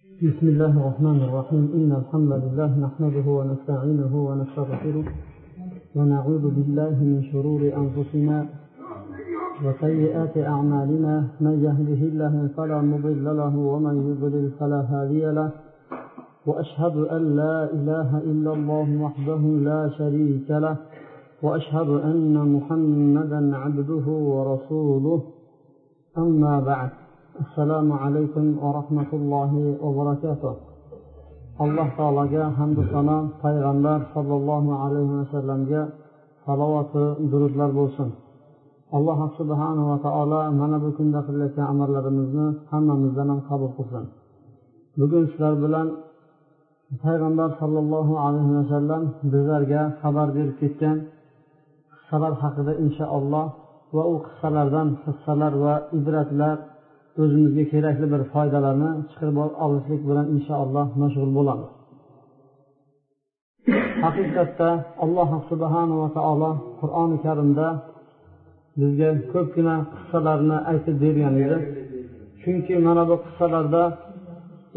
بسم 0.00 0.48
الله 0.48 0.80
الرحمن 0.80 1.22
الرحيم. 1.22 1.70
إن 1.74 1.92
الحمد 1.92 2.32
لله 2.32 2.78
نحمده 2.78 3.30
ونستعينه 3.30 4.12
ونستغفره 4.28 5.04
ونعوذ 5.96 6.44
بالله 6.56 6.90
من 6.90 7.22
شرور 7.32 7.60
أنفسنا 7.60 8.46
وسيئات 9.64 10.38
أعمالنا. 10.38 11.24
من 11.40 11.64
يهده 11.64 12.00
الله 12.10 12.48
فلا 12.56 12.80
مضل 12.80 13.24
له 13.24 13.56
ومن 13.56 13.96
يضلل 14.10 14.50
فلا 14.60 14.80
هادي 14.80 15.32
له. 15.32 15.50
وأشهد 16.46 16.96
أن 16.96 17.36
لا 17.36 17.72
إله 17.72 18.18
إلا 18.18 18.52
الله 18.52 19.02
وحده 19.02 19.42
لا 19.70 19.88
شريك 19.98 20.50
له. 20.50 20.76
وأشهد 21.42 21.88
أن 21.88 22.52
محمدا 22.56 23.56
عبده 23.56 24.06
ورسوله. 24.08 25.22
أما 26.18 26.60
بعد. 26.60 26.90
Assalomu 27.42 27.94
alaykum 28.04 28.44
va 28.62 28.70
rahmatullohi 28.78 29.62
va 29.82 29.90
barakatuh. 29.98 30.54
Alloh 31.64 31.88
taologa 31.98 32.44
hamdu 32.58 32.82
sano 32.92 33.18
payg'ambar 33.42 33.98
sollallohu 34.14 34.70
alayhi 34.84 35.12
vasallamga 35.20 35.82
salovati 36.44 37.04
durudlar 37.30 37.70
bo'lsin. 37.78 38.08
Alloh 38.96 39.18
subhanava 39.38 39.96
taolo 40.06 40.40
mana 40.60 40.78
bu 40.84 40.90
kunda 40.98 41.20
qilayotgan 41.26 41.66
amallarimizni 41.72 42.46
hammamizdan 42.70 43.28
ham 43.32 43.40
qabul 43.48 43.70
qilsin. 43.78 44.04
Bugun 45.00 45.24
sizlar 45.30 45.54
bilan 45.64 45.86
payg'ambar 47.04 47.50
sollallohu 47.60 48.14
alayhi 48.26 48.52
vasallam 48.60 49.02
bizlarga 49.32 49.82
xabar 50.02 50.28
berib 50.36 50.56
ketgan 50.62 50.96
qissalar 51.94 52.32
haqida 52.42 52.72
inshaalloh 52.84 53.46
va 53.96 54.02
u 54.12 54.14
qissalardan 54.26 54.88
hissalar 55.04 55.52
va 55.64 55.74
ibratlar 55.98 56.56
o'zimizga 57.24 57.64
kerakli 57.72 58.06
bir 58.12 58.22
foydalarni 58.32 58.90
chiqarib 59.10 59.36
olishlik 59.64 60.02
bilan 60.08 60.26
inshaalloh 60.34 60.86
mashg'ul 61.02 61.30
bo'lamiz. 61.38 61.70
Haqiqatda 64.04 64.68
alloh 65.04 65.30
subhanava 65.50 66.08
taolo 66.16 66.50
qur'oni 66.80 67.16
karimda 67.26 67.66
bizga 68.80 69.10
ko'pgina 69.32 69.76
qissalarni 69.94 70.58
aytib 70.70 70.96
bergan 71.04 71.34
edi. 71.44 71.58
Chunki 72.42 72.74
mana 72.86 73.02
bu 73.10 73.16
qissalarda 73.24 73.82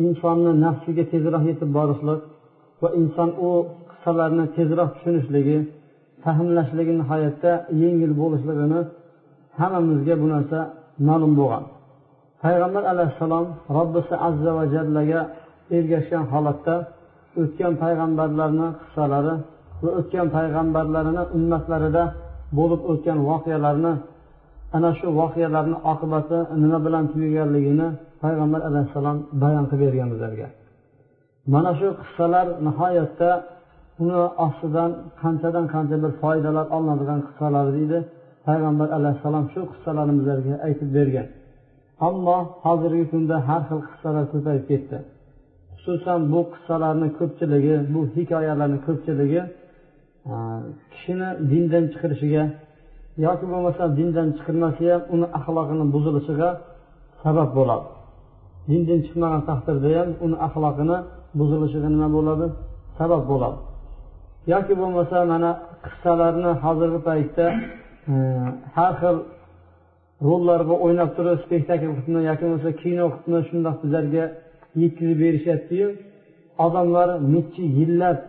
insonni 0.06 0.52
nafsiga 0.66 1.04
tezroq 1.14 1.44
yetib 1.50 1.70
borishlik 1.78 2.22
va 2.82 2.90
inson 3.02 3.30
u 3.48 3.50
qissalarni 3.92 4.46
tezroq 4.58 4.90
tushunishligi 4.96 5.58
fahmlashligi 6.24 6.94
nihoyatda 7.02 7.52
yengil 7.82 8.12
bo'lishligini 8.22 8.82
hammamizga 9.60 10.16
bu 10.22 10.28
narsa 10.34 10.60
ma'lum 11.08 11.34
bo'lgan 11.40 11.64
payg'ambar 12.44 12.84
alayhissalom 12.94 13.46
robbisi 13.78 14.16
azza 14.28 14.52
va 14.58 14.64
jallaga 14.76 15.22
ergashgan 15.78 16.24
holatda 16.34 16.76
o'tgan 17.42 17.74
payg'ambarlarni 17.84 18.68
qissalari 18.82 19.36
va 19.84 19.90
o'tgan 20.00 20.28
payg'ambarlarini 20.38 21.24
ummatlarida 21.38 22.04
bo'lib 22.58 22.82
o'tgan 22.92 23.20
voqealarni 23.30 23.94
ana 24.78 24.90
shu 25.00 25.08
voqealarni 25.20 25.78
oqibati 25.92 26.38
nima 26.62 26.80
bilan 26.86 27.04
tugaganligini 27.12 27.88
payg'ambar 28.24 28.62
alayhissalom 28.70 29.18
bayon 29.44 29.66
qilib 29.70 29.82
bergan 29.86 30.10
bizlarga. 30.14 30.48
Mana 31.54 31.72
shu 31.80 31.88
qissalar 32.02 32.48
nihoyatda 32.68 33.30
uni 34.04 34.20
ostidan 34.46 34.92
qanchadan 35.22 35.66
qancha 35.74 35.96
bir 36.04 36.12
foydalar 36.22 36.66
olinadigan 36.76 37.20
qissalar 37.28 37.66
deydi 37.78 37.98
payg'ambar 38.48 38.88
alayhissalom 38.98 39.46
shu 39.54 39.62
qissalarni 39.72 40.14
bizlarga 40.20 40.54
aytib 40.68 40.90
bergan. 40.98 41.28
Ammo 42.08 42.38
hozirgi 42.66 43.06
kunda 43.12 43.36
har 43.48 43.62
xil 43.70 43.82
qissalar 43.90 44.26
ko'payib 44.34 44.64
ketdi. 44.72 44.98
Xususan 45.82 46.20
bu 46.34 46.42
qissalarni 46.54 47.08
ko'pchiligi 47.20 47.76
bu 47.94 48.02
hikoyalarni 48.16 48.80
ko'pchiligi 48.88 49.42
kishini 50.94 51.30
dindan 51.52 51.86
chiqarishiga 51.94 52.44
yoki 53.26 53.46
bo'lmasa 53.52 53.84
dindan 53.98 54.28
chiqarmasa 54.38 54.84
ham 54.94 55.02
uni 55.16 55.28
axloqini 55.38 55.86
buzilishiga 55.96 56.50
sabab 57.24 57.50
bo'ladi. 57.58 57.88
Dindan 58.70 59.00
chiqmagan 59.06 59.42
taqdirda 59.50 59.90
ham 60.00 60.10
uni 60.26 60.38
axloqini 60.48 60.98
buzilishiga 61.40 61.90
nima 61.96 62.08
bo'ladi? 62.18 62.46
Sabab 63.00 63.24
bo'ladi. 63.32 63.60
Yoki 64.54 64.74
bo'lmasa 64.82 65.18
mana 65.34 65.52
qissalarni 65.86 66.52
hozirgi 66.64 67.00
paytda 67.08 67.46
e, 68.12 68.14
har 68.76 68.94
xil 69.02 69.18
rollarga 70.28 70.76
o'ynab 70.86 71.10
turib 71.18 71.38
spektakl 71.46 71.90
qilibmi 71.98 72.22
yoki 72.30 72.44
bo'lmasa 72.46 72.72
kino 72.82 73.06
qilibmi 73.14 73.42
shundoq 73.50 73.76
bizlarga 73.84 74.26
yetkazib 74.82 75.18
berishyaptiyu. 75.24 75.88
Odamlar 76.66 77.10
necha 77.34 77.64
yillab 77.80 78.20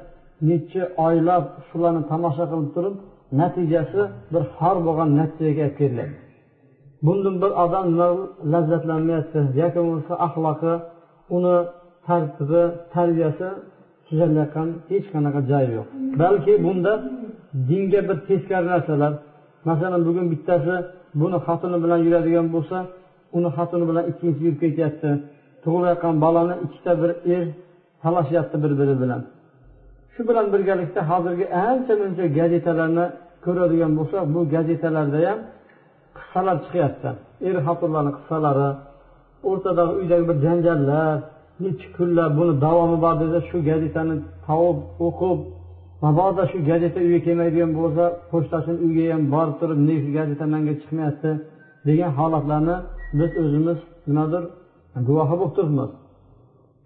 necha 0.51 0.83
oylab 1.07 1.45
shularni 1.69 2.03
tomosha 2.11 2.45
qilib 2.53 2.71
turib 2.77 2.95
natijasi 3.41 4.03
bir 4.33 4.43
xor 4.57 4.77
bo'lgan 4.87 5.09
natijaga 5.21 5.63
olib 5.67 5.77
kelyapti 5.81 6.25
bundan 7.07 7.37
bir 7.43 7.53
odam 7.65 7.87
lazzatlanmayapti 8.53 9.41
yoki 9.63 9.79
bo'lmasa 9.87 10.15
axloqi 10.27 10.73
uni 11.37 11.57
tartibi 12.07 12.63
tarbiyasi 12.95 13.49
tuzalayotgan 14.07 14.69
hech 14.91 15.07
qanaqa 15.15 15.41
joyi 15.51 15.71
yo'q. 15.79 15.87
Balki 16.23 16.55
bunda 16.67 16.93
dinga 17.71 18.01
bir 18.09 18.19
teskari 18.29 18.67
narsalar. 18.73 19.13
Masalan 19.69 20.01
bugun 20.09 20.27
bittasi 20.33 20.75
buni 21.21 21.39
xotini 21.47 21.79
bilan 21.85 22.01
yuradigan 22.07 22.47
bo'lsa 22.55 22.77
uni 23.37 23.51
xotini 23.57 23.85
bilan 23.91 24.05
ikkinchisi 24.11 24.43
yurib 24.47 24.59
ketyapti. 24.65 25.11
Tug'ilayotgan 25.65 26.15
bolani 26.25 26.55
ikkita 26.67 26.93
bir 27.03 27.11
er 27.35 27.45
talashyapti 28.03 28.57
bir 28.65 28.73
biri 28.81 28.95
bilan. 29.03 29.23
Shu 30.15 30.21
bilan 30.29 30.47
birgalikda 30.55 31.01
hozirgi 31.11 31.47
ancha 31.69 31.95
muncha 32.01 32.25
gazetalarni 32.39 33.07
ko'radigan 33.45 33.93
bo'lsa 33.99 34.17
bu 34.35 34.41
gazetalarda 34.55 35.19
ham 35.29 35.39
qissalar 36.19 36.57
chiqyapti. 36.65 37.11
Er 37.49 37.57
xotinlarni 37.67 38.13
qissalari 38.19 38.69
o'rtadagi 39.51 39.93
uydagi 40.01 40.25
bir 40.31 40.37
janjallar 40.47 41.17
nechi 41.65 41.87
kunlar 41.97 42.29
buni 42.39 42.53
davomi 42.65 42.97
bor 43.05 43.15
desa 43.23 43.39
shu 43.49 43.57
gazetani 43.71 44.15
topib 44.47 44.79
o'qib 45.07 45.39
mabodo 46.05 46.43
shu 46.51 46.59
gazeta 46.71 46.99
uyga 47.07 47.21
kelmaydigan 47.27 47.71
bo'lsa 47.79 48.05
pochtachini 48.31 48.79
uyiga 48.87 49.05
ham 49.15 49.23
borib 49.35 49.57
turib 49.61 49.79
nega 49.89 50.01
shu 50.05 50.11
gazeta 50.19 50.45
manga 50.55 50.75
chiqmayapti 50.81 51.31
degan 51.89 52.11
holatlarni 52.19 52.77
biz 53.19 53.31
o'zimiz 53.43 53.79
nimadir 54.09 54.43
guvohi 55.09 55.35
bo'lib 55.41 55.55
turibmiz. 55.59 55.91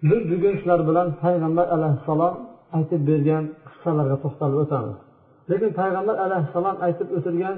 Biz 0.09 0.21
bugun 0.31 0.55
shular 0.61 0.81
bilan 0.89 1.09
payg'ambar 1.23 1.67
alayhissalom 1.77 2.35
aytib 2.77 3.01
bergan 3.11 3.45
qissalarga 3.69 4.17
to'xtalib 4.25 4.59
o'tamiz. 4.65 4.97
Lekin 5.51 5.71
payg'ambar 5.81 6.17
alayhissalom 6.27 6.77
aytib 6.87 7.09
o'tilgan 7.17 7.57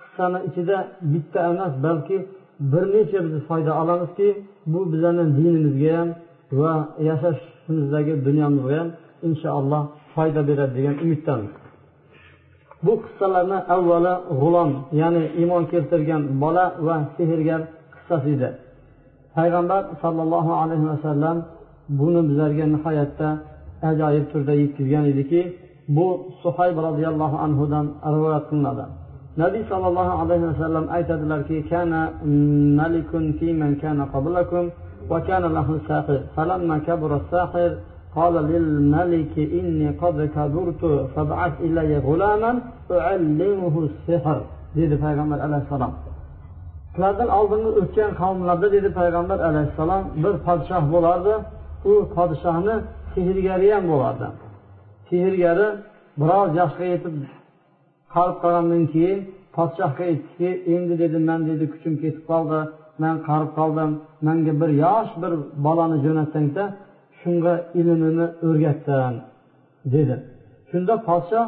qissani 0.00 0.38
ichida 0.48 0.76
bitta 1.12 1.38
emas 1.50 1.74
balki 1.86 2.16
bir 2.72 2.84
necha 2.94 3.18
biz 3.26 3.34
foyda 3.48 3.72
olamizki 3.82 4.28
bu 4.72 4.80
bizani 4.92 5.24
dinimizga 5.36 5.92
ham 5.98 6.08
va 6.60 6.74
yashashimizdagi 7.08 8.14
dunyomizga 8.26 8.74
ham 8.80 8.88
inshaalloh 9.28 9.82
foyda 10.14 10.40
beradi 10.48 10.72
degan 10.78 10.96
umiddamiz 11.04 11.52
bu 12.84 12.92
qissalarni 13.04 13.58
avvalo 13.74 14.14
g'ulom 14.40 14.70
ya'ni 15.00 15.24
iymon 15.40 15.64
keltirgan 15.72 16.22
bola 16.42 16.64
va 16.86 16.96
sehrgar 17.16 17.60
qissasi 17.94 18.30
edi. 18.36 18.50
Payg'ambar 19.36 19.82
sollallohu 20.02 20.52
alayhi 20.62 20.86
vasallam 20.92 21.36
buni 22.00 22.20
bizlarga 22.28 22.64
nihoyatda 22.74 23.28
ajoyib 23.90 24.24
turda 24.32 24.54
yetkazgan 24.62 25.04
ediki 25.12 25.40
bu 25.96 26.06
suhayb 26.42 26.76
roziyallohu 26.86 27.36
anhudan 27.46 27.86
rivoyat 28.14 28.44
qilinadi. 28.50 28.84
Nabiy 29.42 29.62
sollallohu 29.72 30.12
alayhi 30.22 30.46
vasallam 30.50 30.84
aytadilarki 30.96 31.56
kana 31.70 32.00
malikun 32.80 33.24
fi 33.38 33.48
man 33.60 33.72
kana 33.82 34.04
qablakum 34.14 34.64
va 35.10 35.18
kana 35.28 35.48
lahu 35.58 35.72
sahir 35.88 36.20
falamma 36.34 36.76
kabura 36.86 37.18
sahir 37.32 37.70
قال 38.15 38.35
للملك 38.51 39.35
إني 39.59 39.87
قد 40.01 40.17
كبرت 40.35 40.83
فابعث 41.13 41.53
إلي 41.67 41.91
غلاما 42.07 42.51
أعلمه 42.91 43.75
السحر 43.87 44.39
dedi 44.79 44.95
payg'ambar 45.05 45.39
alayhissalom 45.47 45.91
sizlardan 46.93 47.29
oldingi 47.39 47.69
o'tgan 47.81 48.11
qavmlarda 48.21 48.67
dedi 48.75 48.89
payg'ambar 48.99 49.39
alayhissalom 49.49 50.03
bir 50.23 50.33
podshoh 50.47 50.83
bo'lardi 50.93 51.33
u 51.91 51.93
podshohni 52.15 52.75
sehrgari 53.13 53.67
ham 53.75 53.83
bo'lardi 53.91 54.27
sehrgari 55.09 55.67
biroz 56.21 56.49
yoshga 56.59 56.85
yetib 56.93 57.15
qarib 58.15 58.37
qolgandan 58.43 58.83
keyin 58.93 59.19
podshohga 59.57 60.03
aytdiki 60.11 60.49
endi 60.73 60.93
dedi 61.03 61.17
man 61.29 61.39
dedi 61.49 61.65
kuchim 61.73 61.93
ketib 62.03 62.23
qoldi 62.31 62.59
man 63.03 63.15
qarib 63.27 63.51
qoldim 63.59 63.91
manga 64.27 64.53
bir 64.61 64.69
yosh 64.85 65.11
bir 65.21 65.31
bolani 65.65 65.97
jo'natsangda 66.05 66.63
shunga 67.20 67.52
ilmini 67.80 68.26
o'rgatsin 68.48 69.14
dedi. 69.94 70.16
Shunda 70.70 70.94
podshoh 71.08 71.46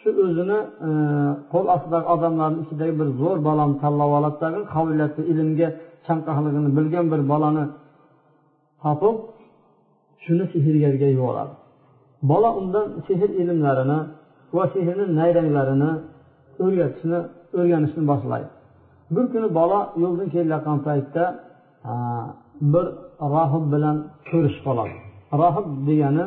shu 0.00 0.10
o'zini 0.24 0.58
e, 0.88 0.90
qo'l 1.52 1.66
ostidagi 1.74 2.06
odamlarni 2.14 2.58
ichidagi 2.64 2.94
bir 3.00 3.08
zo'r 3.20 3.38
bolani 3.48 3.74
tanlab 3.82 4.10
oladi 4.18 4.36
tag'in 4.42 4.64
qobiliyati 4.74 5.20
ilmga 5.32 5.68
chanqoqligini 6.06 6.70
bilgan 6.78 7.06
bir 7.12 7.20
bolani 7.32 7.64
topib 8.82 9.16
shuni 10.24 10.44
sehrgarga 10.52 11.08
yuboradi. 11.16 11.52
Bola 12.30 12.50
undan 12.60 12.86
sehr 13.06 13.30
ilmlarini 13.42 13.98
va 14.56 14.64
sehrni 14.74 15.04
nayranglarini 15.18 15.90
o'rgatishni 16.64 17.18
o'rganishni 17.58 18.02
boshlaydi. 18.10 18.50
Bir 19.14 19.24
kuni 19.32 19.48
bola 19.58 19.80
yo'ldan 20.02 20.28
kelayotgan 20.34 20.78
paytda 20.86 21.24
e, 21.90 21.92
bir 22.72 22.86
rohib 23.34 23.64
bilan 23.74 23.96
ko'rishib 24.30 24.62
qoladi 24.66 24.94
rohib 25.42 25.66
degani 25.88 26.24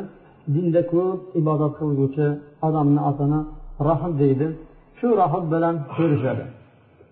dinda 0.54 0.82
ko'p 0.94 1.20
ibodat 1.42 1.74
qilguvchi 1.80 2.28
odamni 2.68 3.02
otini 3.10 3.40
rohib 3.88 4.14
deydi. 4.22 4.48
Shu 4.98 5.08
rohib 5.22 5.46
bilan 5.54 5.76
ko'rishadi. 5.96 6.44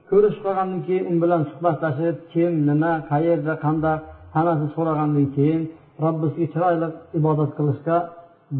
Ko'rishib 0.10 0.42
qolgandan 0.46 0.82
keyin 0.88 1.06
u 1.12 1.14
bilan 1.24 1.42
suhbatlashib 1.52 2.16
kim 2.34 2.52
nima 2.70 2.94
qayerda 3.12 3.54
qanday 3.66 3.96
hammasini 4.36 4.70
so'ragandan 4.76 5.28
keyin 5.38 5.62
robbisiga 6.04 6.48
chiroyli 6.54 6.88
ibodat 7.20 7.52
qilishga 7.58 7.98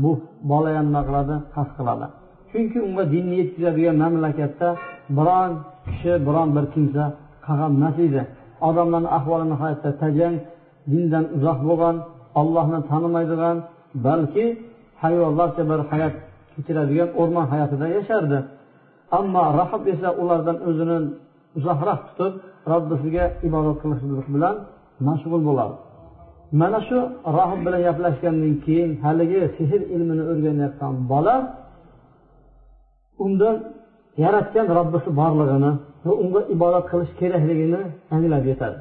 bu 0.04 0.12
bola 0.52 0.70
ham 0.78 0.86
nima 0.90 1.02
qiladi? 1.08 1.36
Qasd 1.56 1.72
qiladi. 1.80 2.06
Chunki 2.52 2.78
unga 2.88 3.04
dinni 3.14 3.36
yetkazadigan 3.42 3.96
mamlakatda 4.04 4.70
biron 5.18 5.52
kishi 5.88 6.14
biron 6.28 6.50
bir 6.56 6.66
kimsa 6.74 7.04
qolgan 7.46 7.72
emas 7.78 7.98
edi. 8.08 8.22
Odamlarni 8.70 9.10
ahvoli 9.18 9.46
nihoyatda 9.54 9.90
tajang 10.02 10.36
dindan 10.92 11.26
uzoq 11.38 11.60
bo'lgan 11.70 11.96
ollohni 12.42 12.80
tanimaydigan 12.90 13.58
balki 14.06 14.46
hayvonlarcha 15.04 15.64
bir 15.72 15.80
hayot 15.92 16.16
kechiradigan 16.54 17.10
o'rmon 17.22 17.46
hayotida 17.54 17.88
yashardi. 17.98 18.40
Ammo 19.20 19.44
rahib 19.60 19.84
esa 19.94 20.10
ulardan 20.22 20.58
o'zini 20.70 20.98
uzoqroq 21.58 22.02
tutib 22.08 22.34
robbisiga 22.72 23.26
ibodat 23.48 23.78
qilishlik 23.82 24.28
bilan 24.36 24.56
mashg'ul 25.08 25.42
bo'ladi 25.50 25.76
mana 26.62 26.80
shu 26.88 26.98
rohib 27.38 27.60
bilan 27.66 27.82
gaplashgandan 27.88 28.54
keyin 28.66 28.92
haligi 29.06 29.42
sehr 29.58 29.82
ilmini 29.96 30.24
o'rganayotgan 30.32 30.94
bola 31.12 31.36
undan 33.26 33.56
yaratgan 34.24 34.68
robbisi 34.78 35.10
borlig'ini 35.20 35.72
va 36.06 36.14
unga 36.24 36.42
ibodat 36.56 36.86
qilish 36.92 37.12
kerakligini 37.20 37.82
anglab 38.16 38.44
yetadi. 38.52 38.78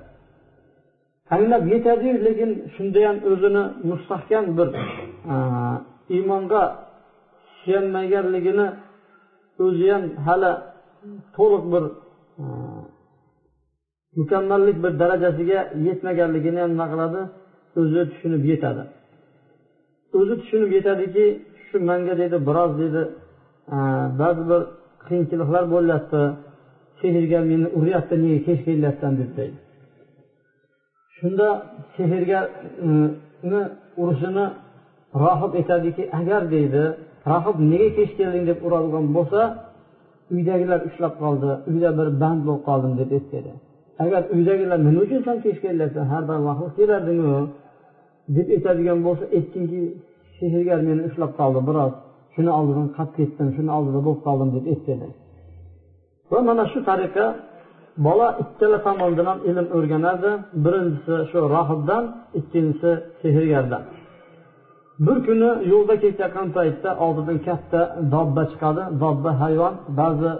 Anglab 1.34 1.64
yetadiyu 1.74 2.14
lekin 2.26 2.50
shunda 2.74 3.00
ham 3.08 3.16
o'zini 3.30 3.62
mustahkam 3.90 4.44
bir 4.58 4.68
iymonga 6.16 6.62
suyanmaganligini 7.58 8.66
o'zi 9.64 9.86
ham 9.92 10.04
hali 10.26 10.52
to'liq 11.36 11.64
bir 11.72 11.84
mukammallik 14.18 14.76
bir 14.84 14.92
darajasiga 15.02 15.60
yetmaganligini 15.86 16.58
ham 16.62 16.70
nima 16.74 16.86
qiladi 16.92 17.20
o'zi 17.80 18.00
tushunib 18.10 18.42
yetadi. 18.52 18.82
O'zi 20.18 20.34
tushunib 20.40 20.70
yetadiki 20.78 21.24
shu 21.66 21.76
manga 21.88 22.14
deydi 22.20 22.36
biroz 22.48 22.72
deydi 22.80 23.02
ba'zi 24.20 24.42
bir 24.50 24.62
qiyinchiliklar 25.06 25.64
bo'lyapti. 25.74 26.22
Sehrga 27.00 27.40
meni 27.50 27.66
uryapti 27.78 28.14
nega 28.22 28.38
kech 28.46 28.60
kelyapsan 28.66 29.12
deb 29.20 29.30
deydi. 29.38 29.58
Shunda 31.16 31.48
sehrgarni 31.96 33.60
e, 33.60 33.62
urishini 34.02 34.46
rohib 35.22 35.52
aytadiki 35.60 36.02
agar 36.20 36.42
deydi 36.54 36.84
rohib 37.32 37.56
nega 37.72 37.88
kech 37.98 38.10
kelding 38.18 38.44
deb 38.50 38.58
uradigan 38.66 39.06
bo'lsa 39.16 39.40
uydagilar 40.34 40.80
ushlab 40.88 41.14
qoldi 41.22 41.50
uyda 41.70 41.90
bir 41.98 42.08
band 42.22 42.40
bo'lib 42.46 42.62
qoldim 42.68 42.92
deb 43.00 43.10
aytadi 43.18 43.52
agar 44.04 44.22
uydagilar 44.36 44.78
nima 44.86 45.00
uchun 45.06 45.20
san 45.26 45.36
kech 45.44 45.58
kelyapsan 45.64 46.04
har 46.12 46.22
doim 46.28 46.42
vaqtida 46.48 46.74
kelardingu 46.78 47.36
deb 48.36 48.46
aytadigan 48.56 48.98
bo'lsa 49.06 49.24
aytginki 49.38 49.82
sehrgar 50.38 50.80
meni 50.88 51.02
ushlab 51.08 51.32
qoldi 51.40 51.60
biroz 51.68 51.92
shuni 52.34 52.50
oldidan 52.58 52.88
qaytib 52.96 53.14
ketdim 53.18 53.48
shuni 53.56 53.70
oldida 53.76 54.00
bo'lib 54.06 54.20
qoldim 54.26 54.48
deb 54.56 54.64
aytadi 54.74 55.08
va 56.30 56.38
mana 56.48 56.64
shu 56.72 56.78
tariqa 56.90 57.26
bola 58.06 58.28
ikkala 58.42 58.78
tomondan 58.86 59.26
ham 59.30 59.38
ilm 59.50 59.66
o'rganadi. 59.76 60.30
Birinchisi 60.64 61.16
shu 61.30 61.38
rohibdan 61.54 62.04
ikkinchisi 62.38 62.90
sehrgardan. 63.20 63.82
Bir 65.06 65.18
kuni 65.26 65.50
yo'lda 65.72 65.94
ketayotgan 66.04 66.48
paytda 66.56 66.90
oldidan 67.04 67.38
katta 67.48 67.80
dobba 68.14 68.42
chiqadi. 68.50 68.82
Dobba 69.02 69.30
hayvon 69.42 69.74
ba'zi 70.00 70.32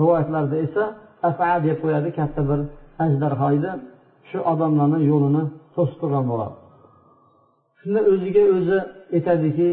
rivoyatlarda 0.00 0.56
esa 0.66 0.84
afa 1.28 1.48
deb 1.66 1.76
qo'yadi 1.82 2.08
katta 2.18 2.40
bir 2.50 2.60
ajdarho 3.04 3.48
edi. 3.58 3.70
Shu 4.28 4.38
odamlarni 4.52 4.98
yo'lini 5.10 5.42
to'sib 5.74 5.96
turgan 6.00 6.24
bo'ladi. 6.32 6.56
Shunda 7.80 8.00
o'ziga 8.12 8.44
o'zi 8.56 8.78
aytadiki 9.16 9.68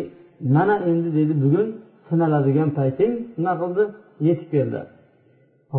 mana 0.55 0.75
endi 0.89 1.09
dedi 1.17 1.33
bugun 1.43 1.67
sinaladigan 2.09 2.69
payting 2.77 3.13
nima 3.37 3.53
qildi? 3.61 3.83
Yetib 4.27 4.47
keldi. 4.55 4.81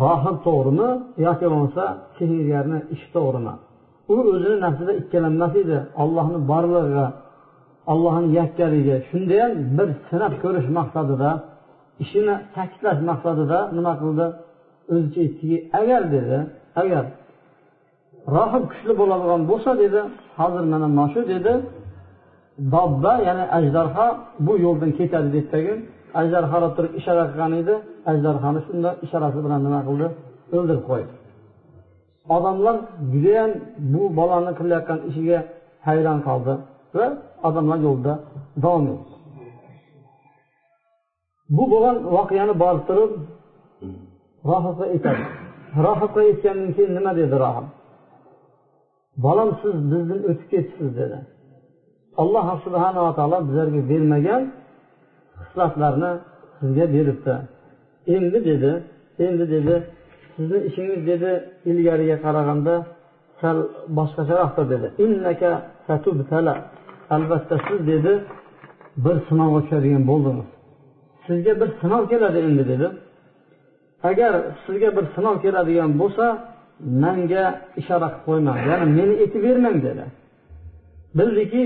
Rohib 0.03 0.37
to'g'rimi 0.47 0.89
yoki 1.27 1.45
bo'lmasa 1.51 1.83
sehrgarni 2.17 2.79
ishi 2.93 3.07
to'g'rimi? 3.15 3.53
U 4.13 4.15
o'zini 4.33 4.57
nafsida 4.65 4.93
ikkilanmas 5.01 5.53
edi. 5.63 5.77
Ollohni 6.03 6.39
borlig'iga 6.51 7.05
ollohni 7.91 8.27
yakkaligiga 8.39 8.97
shundayam 9.09 9.51
bir 9.77 9.89
sinab 10.09 10.33
ko'rish 10.43 10.67
maqsadida 10.77 11.29
ishini 12.03 12.35
ta'kidlash 12.55 12.99
maqsadida 13.09 13.59
nima 13.77 13.93
qildi? 14.01 14.25
O'zicha 14.93 15.19
aytdiki 15.25 15.57
agar 15.79 16.01
dedi 16.15 16.37
agar 16.81 17.03
rohib 18.35 18.63
kuchli 18.71 18.93
bo'ladigan 19.01 19.41
bo'lsa 19.51 19.71
dedi 19.83 19.99
hozir 20.39 20.63
mana 20.73 20.87
mana 20.97 21.07
shu 21.13 21.21
dedi 21.33 21.53
dobba 22.73 23.13
ya'ni 23.27 23.45
ajdarho 23.57 24.07
bu 24.45 24.53
yo'ldan 24.65 24.91
ketadi 24.99 25.29
deb 25.35 25.45
tagin 25.53 25.79
ajdarhoga 26.19 26.69
turib 26.75 26.93
ishora 26.99 27.23
qilgan 27.31 27.53
edi 27.61 27.75
ajdarhoni 28.11 28.59
shunda 28.67 28.89
ishorasi 29.05 29.39
bilan 29.45 29.59
nima 29.65 29.81
qildi? 29.87 30.07
O'ldirib 30.55 30.83
qo'ydi. 30.89 31.11
Odamlar 32.35 32.75
judayam 33.11 33.51
bu 33.93 34.01
bolani 34.17 34.51
qilayotgan 34.59 34.99
ishiga 35.09 35.39
hayron 35.87 36.19
qoldi 36.27 36.53
va 36.95 37.07
odamlar 37.47 37.77
yo'lda 37.87 38.13
davom 38.63 38.85
etdi. 38.93 39.13
Bu 41.55 41.63
bo'lgan 41.71 41.97
voqeani 42.15 42.53
borib 42.63 42.83
turib 42.89 43.11
rohibga 44.49 44.85
aytadi. 44.93 45.23
Rohibga 45.85 46.19
aytgandan 46.27 46.69
keyin 46.75 46.91
nima 46.97 47.11
dedi 47.19 47.35
rohib 47.45 47.67
bolam 49.25 49.49
siz 49.61 49.75
bizdan 49.91 50.19
o'tib 50.29 50.47
ketibsiz 50.53 50.89
dedi. 51.01 51.17
Alloh 52.21 52.47
subhanava 52.65 53.11
taolo 53.17 53.37
bizlarga 53.47 53.81
bermagan 53.91 54.41
hislatlarni 55.41 56.11
sizga 56.59 56.85
beribdi. 56.95 57.35
Endi 58.15 58.39
dedi 58.49 58.71
endi 59.25 59.45
dedi 59.55 59.75
sizni 60.35 60.57
ishingiz 60.69 61.01
dedi 61.11 61.31
ilgariga 61.71 62.17
qaraganda 62.25 62.75
sal 63.41 63.57
boshqacharoqdir 63.97 64.65
dedi. 64.73 64.87
Innaka 65.05 65.51
satubtala. 65.87 66.55
Albatta 67.15 67.55
siz 67.67 67.79
dedi 67.91 68.13
bir 69.05 69.17
sinovga 69.27 69.59
tushadigan 69.65 70.03
bo'ldingiz. 70.11 70.49
Sizga 71.27 71.53
bir 71.61 71.69
sinov 71.81 72.03
keladi 72.11 72.37
endi 72.47 72.63
dedi 72.71 72.87
agar 74.09 74.33
sizga 74.65 74.89
bir 74.97 75.05
sinov 75.15 75.35
keladigan 75.43 75.91
bo'lsa 76.01 76.25
manga 77.03 77.45
ishora 77.81 78.07
qilib 78.09 78.23
qo'ymang 78.27 78.57
ya'ni 78.69 78.85
meni 78.97 79.13
aytib 79.23 79.41
bermang 79.47 79.77
dedi. 79.87 80.03
Bildiki 81.17 81.63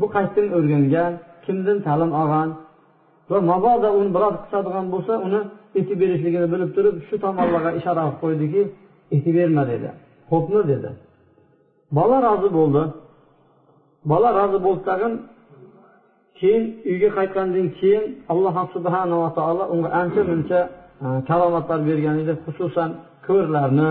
bu 0.00 0.06
qayerdan 0.14 0.46
o'rgangan 0.56 1.12
kimdan 1.44 1.78
ta'lim 1.86 2.10
olgan? 2.20 2.48
Va 3.30 3.38
mabodo 3.50 3.88
uni 3.98 4.10
biroz 4.16 4.34
qisadigan 4.42 4.86
bo'lsa 4.94 5.12
uni 5.26 5.40
aytib 5.78 5.96
berishligini 6.02 6.48
bilib 6.54 6.70
turib 6.76 6.96
shu 7.08 7.14
tomonlarga 7.24 7.70
ishora 7.80 8.02
qilib 8.04 8.18
qo'ydiki 8.22 8.62
aytib 9.14 9.34
berma 9.38 9.62
dedi. 9.72 9.88
Xo'pmi 10.30 10.60
dedi. 10.72 10.90
Bola 11.96 12.16
rozi 12.26 12.48
bo'ldi. 12.58 12.82
Bola 14.10 14.28
rozi 14.38 14.58
bo'ldi 14.66 14.82
tag'in 14.90 15.14
keyin 16.38 16.64
uyga 16.90 17.08
qaytgandan 17.18 17.66
keyin 17.78 18.04
alloh 18.32 18.56
subhanava 18.74 19.28
taolo 19.38 19.64
unga 19.74 19.90
ancha 20.00 20.22
muncha 20.30 20.60
e, 21.04 21.06
karomatlar 21.28 21.80
bergan 21.88 22.16
edi. 22.22 22.32
Xususan 22.44 22.90
ko'rlarni 23.26 23.90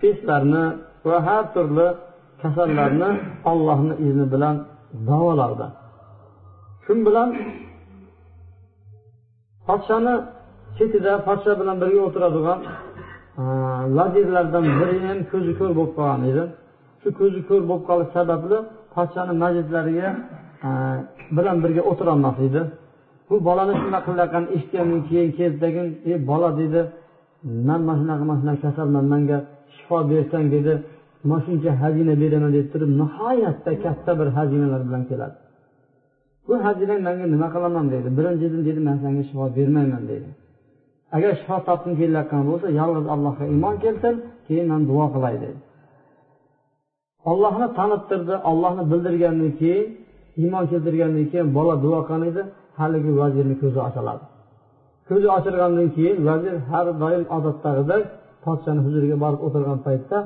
peslarni 0.00 0.64
va 1.08 1.18
har 1.26 1.44
turli 1.54 1.88
kasallarni 2.42 3.10
ollohni 3.50 3.94
izni 4.06 4.26
bilan 4.34 4.56
davolardi 5.08 5.66
shu 6.84 6.92
bilan? 7.06 7.28
Podshani 9.66 10.14
chetida 10.76 11.12
podsha 11.26 11.52
bilan 11.60 11.76
birga 11.82 12.00
o'tiradigan 12.08 12.58
vazirlardan 13.98 14.64
biri 14.80 14.96
ham 15.08 15.18
ko'zi 15.32 15.52
ko'r 15.58 15.72
bo'lib 15.78 15.92
qolgan 15.98 16.22
edi. 16.30 16.44
Shu 17.00 17.08
ko'zi 17.18 17.40
ko'r 17.48 17.62
bo'lib 17.68 17.84
qolish 17.88 18.10
sababli 18.16 18.58
podshani 18.94 19.34
majlislariga 19.42 20.08
bilan 21.36 21.56
birga 21.64 21.82
o'tirolmas 21.90 22.36
edi. 22.48 22.62
Bu 23.28 23.36
bolani 23.48 23.74
shunaqa 23.82 24.04
qilayotgan 24.06 24.44
eshitgandan 24.54 25.00
keyin 25.08 25.30
keldidagi 25.38 25.82
ey 26.10 26.16
bola 26.30 26.50
dedi. 26.60 26.80
Man 27.68 27.80
mana 27.88 27.98
shunaqa 28.00 28.24
mana 28.30 28.38
shunaqa 28.40 28.62
kasalman 28.66 29.06
manga 29.12 29.38
shifo 29.76 29.98
bersang 30.10 30.46
dedi. 30.56 30.72
Mana 31.28 31.40
shuncha 31.46 31.70
xazina 31.82 32.14
beraman 32.22 32.50
deb 32.56 32.66
turib 32.72 32.90
nihoyatda 33.00 33.72
katta 33.84 34.12
bir 34.18 34.28
xazinalar 34.36 34.82
bilan 34.88 35.02
keladi. 35.10 35.36
Bu 36.46 36.54
xazinang 36.64 37.00
manga 37.06 37.26
nima 37.34 37.48
qilaman 37.54 37.86
deydi. 37.92 38.08
Birinchidan 38.18 38.62
deydi 38.66 38.80
man 38.88 38.96
senga 39.02 39.22
shifo 39.28 39.44
bermayman 39.56 40.02
deydi. 40.10 40.30
Agar 41.16 41.32
shifo 41.40 41.56
topging 41.68 41.96
kelayotgan 42.00 42.42
bo'lsa 42.48 42.66
yolg'iz 42.80 43.06
allohga 43.14 43.44
iymon 43.52 43.74
keltir 43.84 44.14
keyin 44.46 44.66
man 44.72 44.82
duo 44.90 45.06
qilay 45.14 45.36
dedi 45.44 45.58
ollohni 47.30 47.68
tanittirdi 47.78 48.34
ollohni 48.50 48.82
bildirgandan 48.90 49.52
keyin 49.60 49.86
iymon 50.42 50.64
keltirgandan 50.70 51.26
keyin 51.30 51.48
bola 51.56 51.74
duo 51.84 52.00
qilgan 52.10 52.46
haligi 52.78 53.12
vazirni 53.20 53.54
ko'zi 53.62 53.78
ochiladi. 53.88 54.24
Ko'zi 55.08 55.28
ochilgandan 55.36 55.88
keyin 55.96 56.16
vazir 56.28 56.54
har 56.70 56.86
doim 57.02 57.24
odatdagidek 57.36 58.02
podshani 58.44 58.80
huzuriga 58.86 59.16
borib 59.24 59.40
o'tirgan 59.46 59.78
paytda 59.86 60.16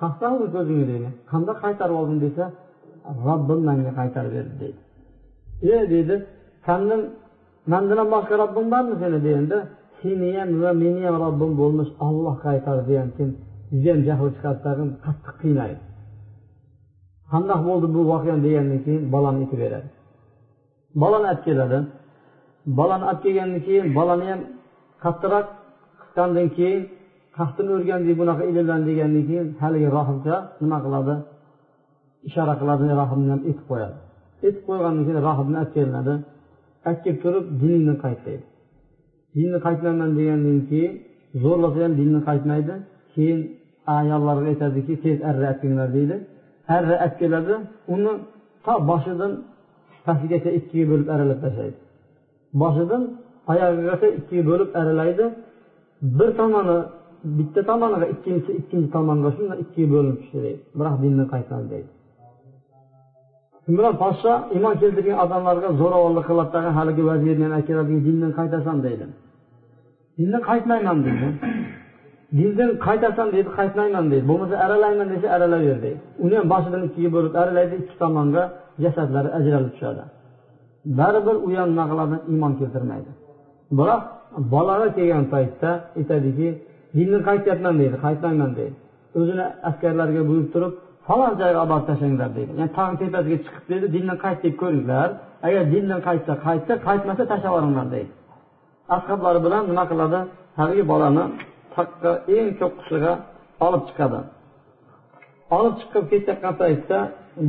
qasdami 0.00 0.46
ko'zingni 0.54 0.86
deydi? 0.92 1.08
Qanday 1.30 1.54
qaytarib 1.64 1.96
olding 2.00 2.18
desa 2.24 2.44
robbim 3.26 3.60
manga 3.68 3.92
qaytarib 3.98 4.32
berdi 4.36 4.54
deydi. 4.62 4.80
E 5.74 5.76
deydi 5.92 6.14
sandan 6.66 7.00
mandan 7.72 7.98
ham 8.00 8.08
boshqa 8.14 8.34
robbing 8.42 8.66
bormi 8.74 8.94
seni? 9.02 9.18
deganda 9.26 9.58
seni 10.00 10.30
ham 10.38 10.50
va 10.62 10.70
meni 10.82 11.02
ham 11.06 11.16
robbim 11.24 11.52
bo'lmish 11.60 11.90
olloh 12.06 12.34
qaytardi 12.46 12.92
ham 13.00 13.08
keyin 13.16 13.32
judayam 13.72 14.00
jahli 14.08 14.28
chiqadi 14.36 14.60
tag'in 14.66 14.88
qattiq 15.04 15.34
qiynaydi. 15.42 15.82
Qandoq 17.32 17.60
bo'ldi 17.68 17.86
bu 17.94 18.00
voqea 18.12 18.36
degandan 18.46 18.80
keyin 18.86 19.02
bolani 19.14 19.38
aytib 19.42 19.58
beradi. 19.62 19.88
Bolani 21.02 21.26
olib 21.32 21.42
keladi. 21.46 21.78
Bolani 22.78 23.04
olib 23.10 23.20
kelgandan 23.24 23.60
keyin 23.66 23.86
bolani 23.98 24.26
ham 24.30 24.40
qattiqroq 25.04 25.46
qisqandan 26.00 26.48
keyin 26.56 26.82
qasdini 27.36 27.70
o'rgandik 27.76 28.14
bunaqa 28.20 28.42
ilmlan 28.50 28.80
degandan 28.88 29.24
keyin 29.28 29.46
haligi 29.62 29.88
rohibcha 29.96 30.36
nima 30.62 30.78
qiladi? 30.84 31.14
Ishora 32.28 32.54
qiladi 32.60 32.84
rohibni 33.00 33.30
ham 33.34 33.42
etib 33.50 33.64
qo'yadi. 33.70 33.96
Etib 34.48 34.62
qo'ygandan 34.68 35.02
keyin 35.06 35.20
rohibni 35.28 35.56
olib 35.62 35.72
kelinadi 35.76 36.14
olib 36.88 37.00
kelib 37.04 37.18
turib 37.24 37.44
diningdan 37.60 37.98
qayt 38.04 38.20
deydi 38.26 38.44
dinni 39.36 39.58
qaytmayman 39.66 40.10
degandan 40.18 40.58
keyin 40.70 40.92
zo'rlasa 41.42 41.78
ham 41.84 41.92
dinni 42.00 42.20
qaytmaydi 42.28 42.74
keyin 43.14 43.40
ayollarga 43.98 44.46
aytadiki 44.52 44.94
tez 45.04 45.18
arra 45.30 45.46
olib 45.50 45.58
kelinglar 45.62 45.88
deydi. 45.96 46.16
Arra 46.76 46.96
olib 47.04 47.14
keladi 47.20 47.54
uni 47.94 48.12
to 48.64 48.74
boshidan 48.90 49.32
pastigacha 50.06 50.50
ikkiga 50.58 50.84
bo'lib 50.90 51.08
aralab 51.14 51.38
tashlaydi. 51.44 51.78
Boshidan 52.62 53.02
oyog'igacha 53.52 54.08
ikkiga 54.18 54.42
bo'lib 54.50 54.68
aralaydi. 54.80 55.24
Bir 56.18 56.30
tomoni 56.38 56.78
bitta 57.38 57.60
tomoniga 57.70 58.06
ikkinchisi 58.14 58.52
ikkinchi 58.60 58.88
tomonga 58.96 59.30
shunday 59.36 59.58
ikkiga 59.64 59.88
bo'linib 59.94 60.16
tushdi. 60.20 60.38
Deydi 60.44 60.60
biroq 60.78 60.94
dindan 61.02 61.26
qaytmadi 61.34 61.66
deydi. 61.74 61.90
Shu 63.64 63.70
bilan 63.78 63.94
podsho 64.02 64.32
iymon 64.56 64.74
keltirgan 64.82 65.18
odamlarga 65.24 65.68
zo'ravonlik 65.80 66.24
qiladidai 66.30 66.72
haligi 66.78 67.02
vaziyatni 67.10 67.44
ham 67.46 67.54
aytkeladi 67.58 67.94
dindan 68.06 68.32
qaytasan 68.38 68.76
deydi. 68.86 69.04
Dindan 70.18 70.42
qaytmayman 70.50 70.98
deydi. 71.06 71.26
Dindan 72.38 72.70
qaytasan 72.86 73.28
deydi 73.34 73.50
qaytmayman 73.58 74.04
deydi. 74.10 74.24
Bo'lmasa 74.30 74.54
aralayman 74.64 75.08
desa 75.12 75.26
aralayver 75.36 75.78
deydi. 75.84 76.00
Uni 76.24 76.34
ham 76.38 76.46
boshidan 76.54 76.82
ikkiga 76.88 77.10
bo'lib 77.16 77.32
aralaydi 77.42 77.74
ikki 77.82 77.94
tomonga 78.02 78.42
jasadlari 78.84 79.28
ajralib 79.38 79.70
tushadi. 79.74 80.02
Baribir 80.98 81.36
u 81.46 81.48
ham 81.58 81.68
nima 81.72 81.84
qiladi 81.90 82.16
iymon 82.32 82.52
keltirmaydi. 82.60 83.10
Biroq 83.78 84.02
bolaga 84.54 84.88
kelgan 84.96 85.24
paytda 85.34 85.70
aytadiki 85.98 86.48
dindan 86.96 87.22
qaytyapman 87.28 87.74
deydi 87.80 87.96
qaytmayman 88.06 88.50
deydi. 88.58 88.74
O'zini 89.18 89.44
askarlariga 89.68 90.22
buyurib 90.28 90.50
turib 90.54 90.72
falon 91.06 91.32
joyga 91.40 91.58
olib 91.62 91.70
borib 91.72 91.86
tashlanglar 91.90 92.30
deydi. 92.36 92.50
Ya'ni 92.58 92.72
tog'ni 92.78 92.96
tepasiga 93.02 93.38
chiqib 93.44 93.64
deydi 93.70 93.86
dindan 93.94 94.18
qayt 94.24 94.38
deb 94.44 94.54
ko'ringlar. 94.62 95.08
Agar 95.46 95.62
dindan 95.74 96.00
qaytsa 96.08 96.32
qaytsa 96.46 96.72
qaytmasa 96.86 97.22
tashlab 97.32 97.50
yuboringlar 97.52 97.86
deydi. 97.94 98.10
Ashoblari 98.96 99.40
bilan 99.46 99.62
nima 99.70 99.84
qiladi? 99.90 100.18
Haligi 100.58 100.84
bolani 100.92 101.24
taqqa 101.76 102.10
eng 102.36 102.48
cho'qqisiga 102.60 103.12
olib 103.66 103.82
chiqadi. 103.88 104.20
Olib 105.56 105.74
chiqib 105.80 106.04
ketayotgan 106.12 106.54
paytda 106.62 106.98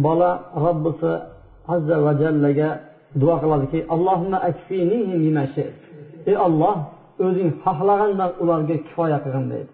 bola 0.06 0.32
robbisi 0.66 1.12
azza 1.76 1.98
va 2.06 2.12
jallaga 2.22 2.70
duo 3.22 3.36
qiladiki 3.44 3.80
ey 6.30 6.36
olloh 6.46 6.76
o'zing 7.26 7.50
xohlagandan 7.64 8.32
ularga 8.42 8.76
kifoya 8.88 9.18
qilgin 9.24 9.46
deydi. 9.54 9.72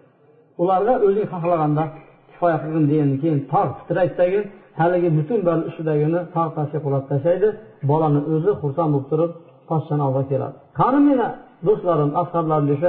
Ularga 0.62 0.94
o'zing 1.06 1.26
xohlaganda 1.32 1.84
kifoya 2.30 2.56
qilgin 2.62 2.84
degandan 2.90 3.18
keyin 3.22 3.40
tog' 3.52 3.70
titraydidagi 3.78 4.40
haligi 4.80 5.08
butun 5.18 5.40
bal 5.48 5.60
ustidagini 5.68 6.20
tog' 6.34 6.50
toshga 6.56 6.78
qulab 6.86 7.04
tashlaydi. 7.10 7.48
Bolani 7.90 8.20
o'zi 8.32 8.50
xursand 8.60 8.90
bo'lib 8.94 9.06
turib 9.12 9.30
podshoni 9.68 10.02
oldiga 10.08 10.24
keladi. 10.32 10.56
Qani 10.78 10.98
meni 11.08 11.28
do'stlarim 11.66 12.10
ashablarim 12.22 12.66
desa 12.72 12.88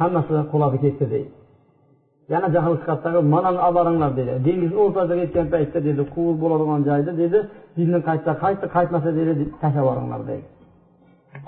hammasi 0.00 0.32
qulab 0.52 0.72
ketdi 0.84 1.04
deydi. 1.14 1.30
Yana 2.32 2.48
jahl 2.54 2.74
chiqadidagi 2.80 3.20
manani 3.34 3.60
olib 3.66 3.76
boringlar 3.78 4.10
deydi. 4.18 4.32
Dengizni 4.46 4.78
o'rtasiga 4.84 5.20
yetgan 5.24 5.46
paytda 5.54 5.78
deydi 5.86 6.02
quvur 6.14 6.34
bo'ladigan 6.42 6.80
joyda 6.88 7.12
deydi. 7.20 7.38
Dindan 7.76 8.02
qaytsa 8.08 8.32
qaytdi 8.44 8.66
qaytmasa 8.76 9.08
deydi 9.18 9.32
tashlab 9.62 9.82
yuboringlar 9.84 10.22
deydi. 10.30 10.46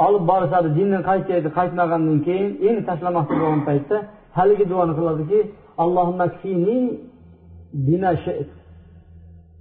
Olib 0.07 0.25
borishadi 0.31 0.69
dindan 0.79 1.03
qaytaydi 1.11 1.49
qaytmagandan 1.59 2.19
keyin 2.27 2.51
eng 2.69 2.79
tashlamoqchi 2.89 3.35
bo'lgan 3.41 3.63
paytda 3.69 3.97
haligi 4.39 4.65
duoni 4.73 4.93
qiladiki 4.99 5.41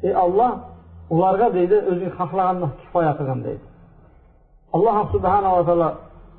ey 0.07 0.13
olloh 0.25 0.51
ularga 1.15 1.47
deydi 1.57 1.77
o'zing 1.91 2.11
xohlaganni 2.17 2.67
kifoya 2.81 3.11
qilgin 3.17 3.39
deydi. 3.47 3.65
Alloh 4.75 4.95
subhanava 5.13 5.61
taolo 5.67 5.89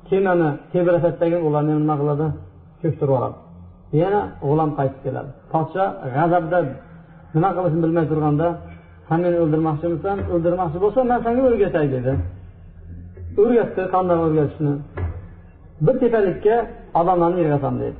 kemani 0.09 0.49
tebratadidagi 0.71 1.37
ularni 1.47 1.73
nima 1.81 1.95
qiladi 2.01 2.27
cho'ktirib 2.81 3.09
yuboradi 3.11 3.37
yana 4.01 4.21
g'ulom 4.45 4.71
qaytib 4.79 5.01
keladi 5.05 5.31
podsho 5.53 5.85
g'azabda 6.15 6.59
nima 7.35 7.49
qilishini 7.55 7.81
bilmay 7.85 8.05
turganda 8.11 8.47
san 9.07 9.19
meni 9.23 9.37
o'ldirmoqchimisan 9.43 10.17
o'ldirmoqchi 10.33 10.77
bo'lsang 10.83 11.05
man 11.11 11.19
senga 11.25 11.41
o'rgatay 11.49 11.87
dedi. 11.95 12.13
O'rgatdi 13.41 13.81
qanday 13.93 14.17
o'rgatishni. 14.25 14.73
Bir 15.85 15.95
tepalikka 16.03 16.55
odamlarni 16.99 17.39
yig'asan 17.43 17.75
dedi. 17.81 17.97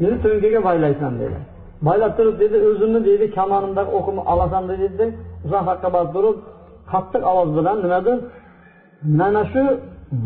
Meni 0.00 0.16
to'nkaga 0.24 0.60
boylaysan 0.68 1.12
dedi. 1.22 1.38
Baylab 1.86 2.12
turib 2.18 2.36
dedi 2.42 2.56
o'zimni 2.68 3.00
deydi 3.08 3.26
kamonimdagi 3.38 3.90
o'qimni 3.98 4.22
olasan 4.32 4.64
dedi 4.70 5.06
uzoqqa 5.46 5.88
borib 5.94 6.10
turib 6.16 6.36
qattiq 6.92 7.22
ovoz 7.30 7.50
bilan 7.58 7.76
nimadir 7.84 8.18
mana 9.20 9.42
shu 9.52 9.62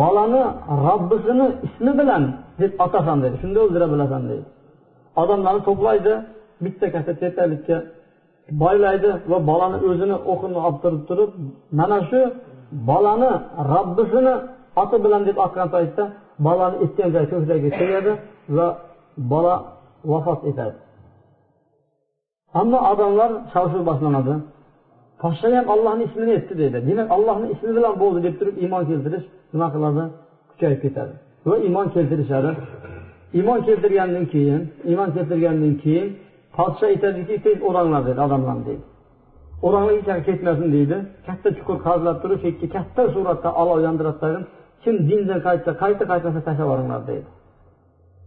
bolani 0.01 0.43
robbisini 0.87 1.47
ismi 1.67 1.93
bilan 2.01 2.23
deb 2.61 2.73
otasan 2.85 3.19
dedi. 3.25 3.35
Shunda 3.43 3.59
o'ldira 3.65 3.87
bilasan 3.95 4.23
deydi 4.31 4.47
odamlarni 5.23 5.63
to'playdi 5.69 6.13
bitta 6.65 6.87
katta 6.95 7.13
tepalikka 7.23 7.77
boylaydi 8.63 9.11
va 9.31 9.39
bolani 9.51 9.79
o'zini 9.89 10.17
o'qini 10.33 10.59
olib 10.67 10.79
turib 10.83 11.03
turib 11.09 11.31
mana 11.79 11.99
shu 12.11 12.21
bolani 12.89 13.31
robbisini 13.73 14.35
oti 14.83 14.97
bilan 15.05 15.23
deb 15.29 15.37
otgan 15.45 15.69
paytda 15.75 16.05
bolani 16.47 16.77
etgan 16.85 17.09
joyi 17.15 17.27
ko'kragiga 17.33 17.71
tegadi 17.81 18.13
va 18.57 18.67
bola 19.33 19.55
vafot 20.13 20.41
etadi. 20.51 20.77
Ammo 22.61 22.79
odamlar 22.93 23.31
shov 23.53 23.67
shuv 23.73 23.83
boshlanadi. 23.91 24.35
Poshsha 25.23 25.49
ham 25.57 25.67
ollohni 25.75 26.03
ismini 26.09 26.33
aytdi 26.37 26.55
deydi. 26.61 26.79
Demak 26.89 27.09
ollohni 27.17 27.47
ismi 27.55 27.71
bilan 27.79 27.95
bo'ldi 28.03 28.19
deb 28.27 28.35
turib 28.39 28.57
iymon 28.65 28.83
keltirish 28.91 29.27
nima 29.53 29.67
qiladi? 29.75 30.03
Kuchayib 30.51 30.81
ketadi. 30.85 31.13
Va 31.49 31.55
iymon 31.67 31.87
keltirishadi 31.95 32.51
iymon 33.39 33.59
keltirgandan 33.67 34.25
keyin 34.33 34.63
iymon 34.91 35.09
keltirgandan 35.17 35.75
keyin 35.83 36.07
podsho 36.57 36.85
aytadiki 36.93 37.35
tez 37.45 37.57
o'ranglar 37.69 38.03
deydi 38.07 38.21
odamlarni 38.27 38.65
deydi. 38.69 38.85
O'ranglar 39.67 39.95
hech 39.99 40.25
ketmasin 40.29 40.69
deydi. 40.77 40.97
Katta 41.27 41.49
chuqur 41.57 41.77
qazilab 41.87 42.17
turib 42.23 42.39
chekka 42.45 42.67
katta 42.77 43.03
suratda 43.15 43.51
olov 43.63 43.79
yondiradi 43.87 44.19
tag'in 44.25 44.45
kim 44.83 44.95
dindan 45.09 45.41
qaytsa 45.47 45.71
qayta 45.83 46.05
qaytmasa 46.11 46.41
tashlab 46.47 46.67
yuboringlar 46.67 47.03
deydi. 47.11 47.27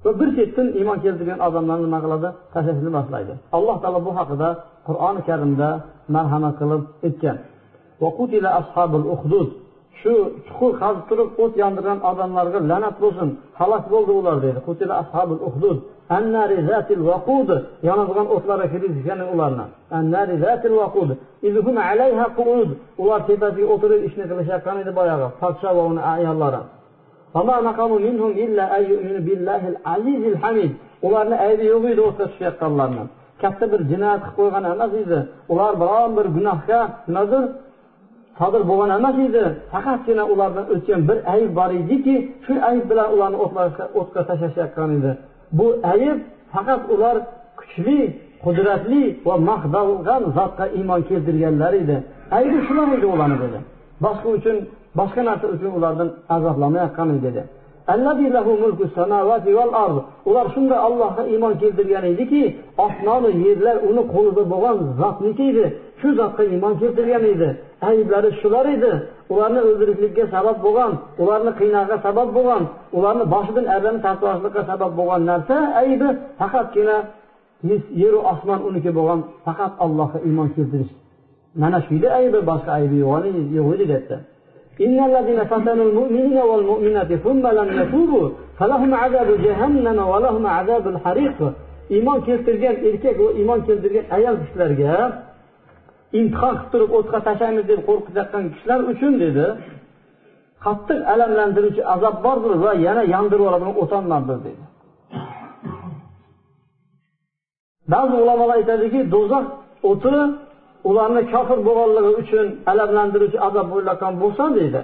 Va 0.06 0.12
bir 0.20 0.30
chetdan 0.38 0.68
iymon 0.80 0.98
keltirgan 1.06 1.40
odamlarni 1.48 1.84
nima 1.88 2.00
qiladi? 2.06 2.30
Tashlashni 2.54 2.92
boshlaydi 2.98 3.34
alloh 3.58 3.78
taolo 3.84 4.00
bu 4.08 4.12
haqida 4.20 4.50
qur'oni 4.88 5.22
karimda 5.30 5.70
marhamat 6.16 6.56
qilib 6.62 6.82
aytgan. 7.08 7.38
Shu 10.02 10.14
chuqur 10.48 10.72
qazib 10.82 11.04
turib 11.10 11.30
o't 11.44 11.54
yondirgan 11.64 12.00
odamlarga 12.10 12.60
la'nat 12.72 12.96
bo'lsin 13.04 13.30
halok 13.60 13.84
bo'ldi 13.94 14.12
ular 14.20 14.36
deydi 14.46 14.60
yonadigan 17.88 18.28
o'tlarga 18.36 18.68
kirgizishgan 18.74 19.20
ularni. 19.34 19.66
Ular 23.04 23.22
tepasiga 23.30 23.68
o'tirib 23.74 24.02
ishni 24.08 24.24
qilishayotgan 24.30 24.78
edi 24.84 24.92
boyagi 25.00 25.28
podsho 25.42 25.70
va 25.78 25.84
uni 25.92 26.02
ayollari 26.14 26.62
ularni 31.08 31.36
aybi 31.48 31.64
yo'q 31.74 31.84
edi 31.94 32.02
o'tga 32.10 32.26
tushayotganlarni. 32.32 33.04
Katta 33.42 33.66
bir 33.72 33.82
jinoyat 33.92 34.22
qilib 34.24 34.36
qo'ygan 34.40 34.64
emas 34.74 34.92
edi. 35.04 35.20
Ular 35.54 35.74
biron 35.82 36.12
bir 36.18 36.28
gunohga 36.36 36.80
nimadir 37.08 37.44
sodir 38.40 38.62
bo'lgan 38.70 38.92
emas 38.98 39.16
edi. 39.28 39.44
Faqatgina 39.74 40.24
ulardan 40.34 40.66
o'tgan 40.74 41.02
bir 41.10 41.18
ayb 41.34 41.50
bor 41.60 41.72
ediki 41.82 42.16
shu 42.46 42.54
ayb 42.70 42.84
bilan 42.92 43.08
ularni 43.16 43.38
o'tga 44.00 44.22
tashlashayotgan 44.30 44.90
edi. 44.98 45.12
Bu 45.58 45.68
ayb 45.94 46.18
faqat 46.54 46.82
ular 46.94 47.16
kuchli 47.60 48.00
qudratli 48.46 49.04
va 49.28 49.36
mahdalgan 49.50 50.24
zotga 50.38 50.66
iymon 50.78 51.02
keltirganlar 51.10 51.74
edi. 51.82 51.98
Aybi 52.38 52.58
shular 52.68 52.88
edi 52.98 53.08
ularni 53.16 53.38
dedi. 53.44 53.60
Boshqa 54.06 54.28
uchun 54.38 54.58
boshqa 55.00 55.22
narsa 55.30 55.48
uchun 55.56 55.72
ulardan 55.78 56.10
azoblamayotgan 56.36 57.10
edi 57.16 57.22
dedi. 57.28 57.44
Ular 60.30 60.46
shunday 60.54 60.80
allohga 60.88 61.24
iymon 61.34 61.54
keltirgan 61.62 62.06
ediki 62.14 62.42
osmonu 62.86 63.30
yerlar 63.46 63.78
uni 63.90 64.04
qo'lida 64.14 64.44
bo'lgan 64.52 64.78
zotniki 65.00 65.44
edi. 65.52 65.66
shu 66.01 66.09
zotga 66.19 66.43
iymon 66.53 66.75
keltirgan 66.81 67.25
edi 67.35 67.49
ayblari 67.91 68.31
shular 68.41 68.67
edi 68.77 68.93
ularni 69.33 69.61
o'ldirishlikka 69.69 70.25
sabab 70.35 70.57
bo'lgan 70.67 70.93
ularni 71.23 71.53
qiynashga 71.61 71.97
sabab 72.07 72.29
bo'lgan 72.37 72.63
ularni 72.99 73.25
boshidan 73.35 73.67
arrani 73.77 74.01
tashlashlikqa 74.07 74.63
sabab 74.71 74.93
bo'lgan 74.99 75.23
narsa 75.31 75.57
aybi 75.83 76.09
faqatgina 76.41 76.97
yeru 78.03 78.19
osmon 78.33 78.61
uniki 78.69 78.91
bo'lgan 78.99 79.21
faqat 79.47 79.73
allohga 79.85 80.19
iymon 80.29 80.49
keltirish 80.57 80.93
mana 81.63 81.79
shu 81.85 81.93
edi 81.99 82.09
aybi 82.21 82.39
boshqa 82.51 82.71
aybi 82.79 82.97
yo'q 83.57 83.69
edi 83.77 83.87
debdi 83.95 84.19
إن 84.87 84.99
الذين 85.09 85.41
فتنوا 85.53 85.87
المؤمنين 85.91 86.39
والمؤمنات 86.51 87.11
ثم 87.27 87.45
لم 87.59 87.69
يتوبوا 87.81 88.29
فلهم 88.59 88.91
عذاب 88.95 89.29
جهنم 89.47 89.99
ولهم 90.13 90.45
عذاب 90.47 90.85
الحريق 90.95 91.39
iymon 91.91 92.19
keltirgan 92.27 92.77
erkak 92.89 93.17
va 93.25 93.31
iymon 93.41 93.61
keltirgan 93.67 94.05
ayol 94.17 94.35
kishilarga 94.43 94.93
imtihon 96.20 96.54
qilib 96.56 96.70
turib 96.72 96.90
o'tga 96.98 97.20
tashlaymiz 97.28 97.66
deb 97.72 97.80
qo'rqitayotgan 97.90 98.44
kishilar 98.54 98.80
uchun 98.92 99.14
dedi 99.24 99.46
qattiq 100.66 101.00
alamlantiruvchi 101.14 101.82
azob 101.94 102.16
bordir 102.26 102.54
va 102.64 102.72
yana 102.86 103.04
yondirib 103.14 103.44
yuboradigan 103.44 103.76
o'tan 103.84 104.04
bordir 104.12 104.38
dedi. 104.46 104.64
Ba'zi 107.94 108.16
ulamolar 108.24 108.56
aytadiki 108.60 109.00
do'zax 109.16 109.46
o'ti 109.92 110.14
ularni 110.90 111.22
kofir 111.34 111.60
bo'lganligi 111.68 112.12
uchun 112.22 112.46
alamlantiruvchi 112.72 113.38
azob 113.48 113.68
bo'layotgan 113.74 114.14
bo'lsa 114.24 114.44
deydi 114.58 114.82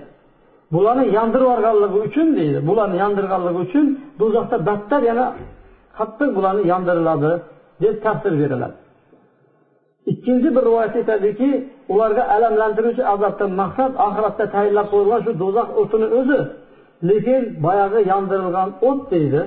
bularni 0.74 1.06
yondirib 1.18 1.48
yuborganligi 1.50 2.00
uchun 2.08 2.28
deydi 2.40 2.60
bularni 2.70 2.98
yondirganligi 3.04 3.60
uchun 3.66 3.86
do'zaxda 4.22 4.58
battar 4.70 5.02
yana 5.10 5.26
qattiq 5.98 6.30
bularni 6.38 6.64
yondiriladi 6.72 7.32
deb 7.84 7.96
tafsir 8.06 8.34
beriladi. 8.42 8.76
Ikkinchi 10.12 10.50
bir 10.56 10.64
rivoyat 10.68 10.96
aytadiki 11.00 11.50
ularga 11.94 12.24
alamlantiruvchi 12.36 13.04
azobdan 13.14 13.52
maqsad 13.62 13.92
oxiratda 14.08 14.46
tayinlab 14.56 14.88
qo'yilgan 14.94 15.22
shu 15.26 15.32
do'zax 15.42 15.68
o'tini 15.82 16.08
o'zi. 16.20 16.40
Lekin 17.10 17.42
boyagi 17.66 18.00
yondirilgan 18.12 18.70
o't 18.90 19.02
deydi. 19.14 19.42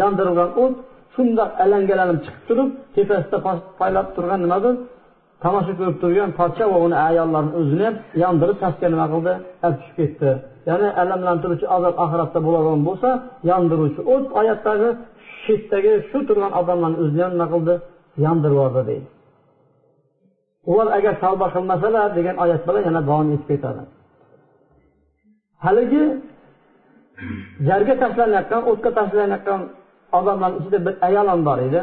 Yondirilgan 0.00 0.50
o't 0.62 0.76
shundoq 1.14 1.50
alangalanib 1.64 2.18
chiqib 2.24 2.42
turib 2.48 2.70
tepasida 2.94 3.38
paylab 3.80 4.06
turgan 4.16 4.40
nimadir? 4.44 4.74
Tomosha 5.44 5.72
ko'rib 5.78 5.96
turgan 6.02 6.30
podsha 6.40 6.64
va 6.72 6.78
uni 6.86 6.96
ayollarini 7.08 7.52
o'zini 7.60 7.84
ham 7.88 7.96
yondirib 8.22 8.56
pastga 8.62 8.86
nima 8.94 9.06
qildi? 9.12 9.32
Olib 9.64 9.78
tushib 9.80 9.96
ketdi. 10.00 10.30
Ya'ni 10.68 10.88
alamlantiruvchi 11.02 11.66
azob 11.76 11.94
oxiratda 12.04 12.38
bo'ladigan 12.46 12.80
bo'lsa 12.88 13.08
yondiruvchi 13.50 14.00
o't 14.14 14.26
oyatdagi 14.40 14.88
chetdagi 15.44 15.92
shu 16.10 16.18
turgan 16.28 16.52
odamlarni 16.60 16.98
o'zini 17.02 17.22
ham 17.26 17.32
nima 17.36 17.46
qildi? 17.54 17.74
Yondirib 18.24 18.56
yubordi 18.58 18.82
deydi. 18.90 19.08
Ular 20.66 20.88
agar 20.98 21.14
tavba 21.20 21.46
qilmasalar 21.54 22.08
degan 22.18 22.36
oyat 22.44 22.62
bilan 22.68 22.82
yana 22.88 23.00
davom 23.08 23.28
etib 23.34 23.46
ketadi. 23.50 23.82
Haligi 25.64 26.02
jarga 27.68 27.94
tashlanayotgan 28.02 28.62
o'tga 28.70 28.90
tashlanayotgan 28.98 29.60
odamlarni 30.18 30.56
ichida 30.60 30.78
bir 30.86 30.94
ayol 31.08 31.26
ham 31.32 31.40
bor 31.48 31.58
edi. 31.68 31.80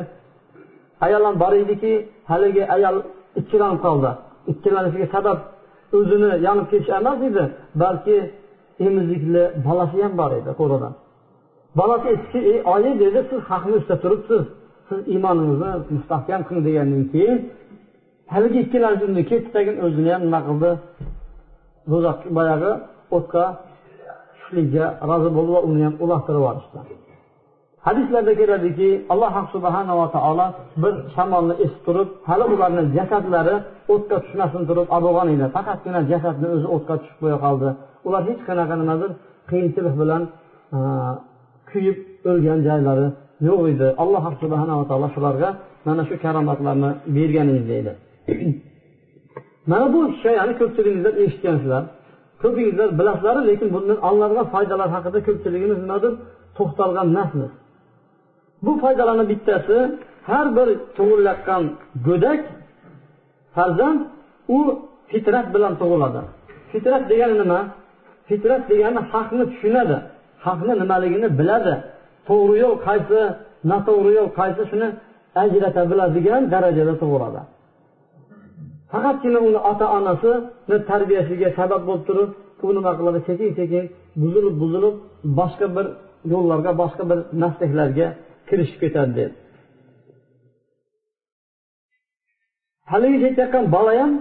Ayol 1.06 1.24
ham 1.28 1.36
bor 1.44 1.54
ediki 1.64 1.92
haligi 2.32 2.64
ayol 2.76 2.96
ikkilanib 3.40 3.80
qoldi. 3.86 4.12
Ikkilanishiga 4.52 5.08
sabab 5.16 5.38
o'zini 5.98 6.32
yonib 6.48 6.66
ketishi 6.72 6.92
emas 7.00 7.20
edi 7.30 7.44
balki 7.84 8.18
emizikli 8.88 9.44
bolasi 9.68 9.98
ham 10.06 10.14
bor 10.22 10.32
edi 10.40 10.52
qo'lida 10.60 10.90
bolasi 11.80 12.06
aytdiki 12.14 12.40
ey 12.52 12.58
oyi 12.74 12.92
dedi 13.04 13.20
siz 13.30 13.42
haqni 13.52 13.74
ustida 13.80 13.98
turibsiz. 14.04 14.44
Siz 14.90 15.00
iymoningizni 15.14 15.72
mustahkam 15.96 16.42
qiling 16.48 16.64
degandan 16.68 17.04
keyin 17.14 17.38
haligi 18.34 18.60
ikkilanishni 18.66 19.24
ketdi 19.32 19.50
tagin 19.56 19.76
o'zini 19.86 20.10
ham 20.14 20.22
nima 20.28 20.40
qildi? 20.48 20.72
Do'zax 21.92 22.20
boyagi 22.38 22.72
o'tga 23.18 23.46
tushishlikka 24.34 24.86
rozi 25.10 25.30
bo'ldi 25.38 25.52
va 25.56 25.62
uni 25.70 25.82
ham 25.88 25.96
uloqtirib 26.04 26.42
yuborishdi. 26.42 26.80
Hadislarda 27.88 28.34
keladiki 28.42 28.90
alloh 29.14 29.34
subhanava 29.54 30.06
taolo 30.16 30.48
bir 30.84 30.94
shamolni 31.16 31.56
esib 31.66 31.82
turib 31.88 32.10
hali 32.30 32.46
ularni 32.54 32.84
jasadlari 32.98 33.56
o'tga 33.94 34.18
tushmasin 34.24 34.62
turib 34.70 34.88
olib 34.96 35.06
bo'lgan 35.08 35.28
edi. 35.36 35.46
Faqatgina 35.56 36.00
jasadni 36.12 36.48
o'zi 36.56 36.68
o'tga 36.76 36.96
tushib 37.02 37.18
qo'ya 37.24 37.38
qoldi. 37.46 37.70
Ular 38.08 38.22
hech 38.30 38.42
qanaqa 38.50 38.76
nimadir 38.82 39.12
qiyinchilik 39.50 39.96
bilan 40.02 40.22
e, 40.78 40.80
kuyib 41.70 41.98
o'lgan 42.30 42.60
joylari 42.68 43.08
yo'q 43.48 43.62
edi. 43.74 43.88
Alloh 44.04 44.24
subhanava 44.42 44.84
taolo 44.90 45.08
shularga 45.16 45.50
mana 45.88 46.04
shu 46.10 46.16
karomatlarni 46.24 46.90
bergan 47.18 47.48
edi 47.56 47.66
deydi. 47.74 47.94
mana 49.72 49.86
bu 49.94 50.00
hikoyani 50.12 50.54
ko'pchiligingizlar 50.60 51.14
eshitgansizlar 51.24 51.84
ko'pingizlar 52.42 52.90
bilasizlar 53.00 53.36
lekin 53.50 53.68
bundan 53.76 53.98
olinadigan 54.08 54.48
foydalar 54.54 54.90
haqida 54.96 55.20
ko'pchiligimiz 55.28 55.78
nimadir 55.84 56.14
to'xtalgan 56.58 57.08
emasmiz. 57.14 57.52
Bu 58.66 58.72
foydalarni 58.84 59.26
bittasi 59.32 59.78
har 60.30 60.48
bir 60.58 60.68
tug'ilayotgan 60.98 61.64
go'dak 62.08 62.42
farzand 63.56 64.00
u 64.58 64.60
fitrat 65.12 65.48
bilan 65.56 65.74
tug'iladi. 65.82 66.22
Fitrat 66.72 67.04
degani 67.12 67.36
nima? 67.42 67.60
Fitrat 68.30 68.64
degani 68.72 69.02
haqni 69.12 69.44
tushunadi. 69.52 69.98
Haqni 70.46 70.74
nimaligini 70.82 71.30
biladi. 71.40 71.74
To'g'ri 72.30 72.56
yo'l 72.64 72.76
qaysi 72.88 73.20
noto'g'ri 73.72 74.12
yo'l 74.18 74.30
qaysi 74.40 74.62
shuni 74.72 74.88
ajrata 75.44 75.82
biladigan 75.92 76.42
darajada 76.54 76.94
tug'iladi. 77.02 77.42
Faqatgina 78.96 79.40
uni 79.48 79.60
ota 79.72 79.86
onasini 79.98 80.78
tarbiyasiga 80.90 81.50
sabab 81.60 81.82
bo'lib 81.88 82.04
turib 82.10 82.30
u 82.66 82.68
nima 82.78 82.92
qiladi? 82.98 83.20
Sekin 83.30 83.50
sekin 83.60 83.84
buzilib 84.22 84.56
buzilib 84.62 84.96
boshqa 85.40 85.68
bir 85.76 85.86
yo'llarga 86.34 86.72
boshqa 86.82 87.04
bir 87.10 87.20
maslaklarga 87.44 88.08
kirishib 88.50 88.78
ketadi 88.84 89.12
deb 89.20 89.32
haligi 92.92 93.18
ketayotgan 93.24 93.66
bola 93.76 93.94
ham 94.02 94.12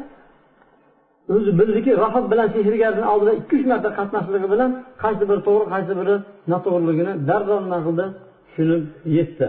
o'zi 1.34 1.50
bildiki 1.60 1.90
rohat 2.02 2.24
bilan 2.32 2.48
sehrgarni 2.56 3.04
oldida 3.12 3.32
ikki 3.40 3.54
uch 3.58 3.66
marta 3.72 3.90
qatnashligi 3.98 4.48
bilan 4.54 4.70
qaysi 5.02 5.24
biri 5.30 5.40
to'g'ri 5.48 5.66
qaysi 5.74 5.92
biri 6.00 6.14
noto'g'riligini 6.52 7.12
darrov 7.28 7.60
nima 7.66 7.78
qildi? 7.86 8.06
Tushunib 8.46 8.82
yetdi. 9.16 9.46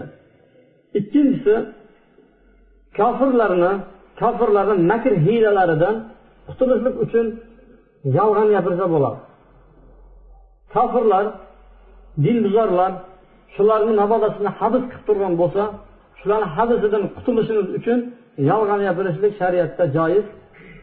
Ikkinchisi 0.98 1.54
kofirlarni 2.98 3.72
kofirlarni 4.20 4.74
makr 4.92 5.12
hiylalaridan 5.26 5.94
qutulishlik 6.48 6.96
uchun 7.04 7.26
yolg'on 8.18 8.48
gapirsa 8.54 8.84
bo'ladi. 8.94 9.18
Kofirlar 10.74 11.24
dinbuzorlar 12.24 12.92
shularni 13.54 13.92
mabodasini 14.00 14.50
habs 14.58 14.82
qilib 14.90 15.04
turgan 15.08 15.34
bo'lsa 15.40 15.62
shularni 16.20 16.48
habsidan 16.56 17.02
qutulishimiz 17.16 17.68
uchun 17.78 17.98
yolg'on 18.50 18.80
gapirishlik 18.86 19.32
shariatda 19.40 19.84
joiz. 19.96 20.26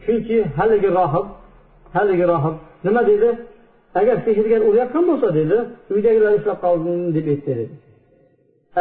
Chunki 0.04 0.36
haligi 0.58 0.90
rohib 0.98 1.26
haligi 1.96 2.24
rohib 2.32 2.54
nima 2.86 3.02
deydi? 3.08 3.30
Agar 4.00 4.16
sehrgar 4.26 4.60
urayotgan 4.68 5.04
bo'lsa 5.10 5.28
dedi 5.38 5.56
uydagilar 5.94 6.32
ushlab 6.38 6.58
qoldim 6.64 6.96
deb 7.16 7.26
aytdi. 7.32 7.52
Dedi 7.60 7.66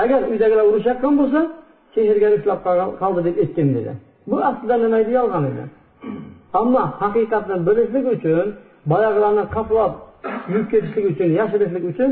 agar 0.04 0.22
uydagilar 0.32 0.66
urishayotgan 0.72 1.14
bo'lsa 1.20 1.40
sehrgar 1.96 2.32
ushlab 2.40 2.60
qoldi 3.02 3.22
deb 3.28 3.36
aytgin 3.44 3.70
dedi 3.78 3.92
bu 4.30 4.36
aslida 4.50 4.76
nima 4.84 4.98
edi 5.04 5.12
yolg'on 5.20 5.46
edi? 5.52 5.64
Ammo 6.60 6.84
haqiqatni 7.02 7.56
bilishlik 7.68 8.06
uchun 8.16 8.48
boyagilarni 8.92 9.44
qoplab 9.56 9.92
yuvib 10.52 10.68
ketishlik 10.74 11.06
uchun 11.12 11.30
yashirishlik 11.40 11.84
uchun 11.92 12.12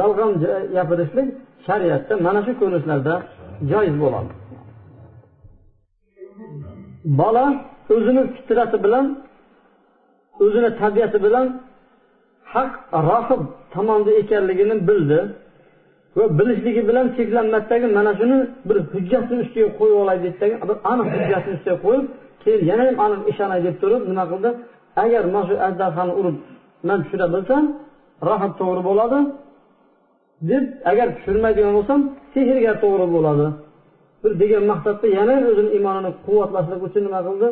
yolg'on 0.00 0.32
gapirishlik 0.76 1.28
shariatda 1.66 2.14
mana 2.26 2.40
shu 2.46 2.52
ko'rinishlarda 2.60 3.14
joiz 3.70 3.94
bo'ladi. 4.02 4.32
Bola 7.20 7.44
o'zini 7.94 8.22
fitrati 8.36 8.76
bilan 8.84 9.06
o'zini 10.44 10.70
tabiati 10.80 11.18
bilan 11.26 11.46
haq 12.54 12.72
rohib 13.08 13.42
tomonda 13.74 14.10
ekanligini 14.20 14.76
bildi. 14.88 15.18
Va 16.18 16.24
bilishligi 16.38 16.82
bilan 16.88 17.06
cheklanmasdagi 17.16 17.86
mana 17.98 18.12
shuni 18.20 18.38
bir 18.68 18.78
hujjatni 18.92 19.36
ustiga 19.44 19.68
qo'yib 19.78 19.96
olay 20.02 20.16
deydidagi 20.24 20.54
bir 20.70 20.76
aniq 20.92 21.06
hujjatni 21.14 21.52
ustiga 21.56 21.76
qo'yib 21.84 22.04
keyin 22.42 22.62
yana 22.70 22.82
ham 22.88 22.96
aniq 23.06 23.22
ishonay 23.32 23.60
deb 23.66 23.76
turib 23.82 24.02
nima 24.10 24.24
qildi? 24.32 24.50
Agar 25.04 25.22
mana 25.34 25.44
shu 25.48 25.54
ajdarhani 25.66 26.12
urib 26.20 26.36
man 26.88 26.98
tushira 27.04 27.26
bilsam 27.34 27.64
rohat 28.28 28.52
to'g'ri 28.60 28.82
bo'ladi 28.88 29.18
deb 30.50 30.64
agar 30.90 31.08
tushirmaydigan 31.16 31.72
bo'lsam 31.78 32.00
sehrgar 32.32 32.76
to'g'ri 32.84 33.06
bo'ladi. 33.16 33.46
Bir 34.22 34.32
degan 34.42 34.64
maqsadda 34.72 35.06
yana 35.18 35.34
o'zini 35.50 35.70
iymonini 35.76 36.10
quvvatlashlik 36.26 36.80
uchun 36.86 37.02
nima 37.06 37.20
qildi? 37.28 37.48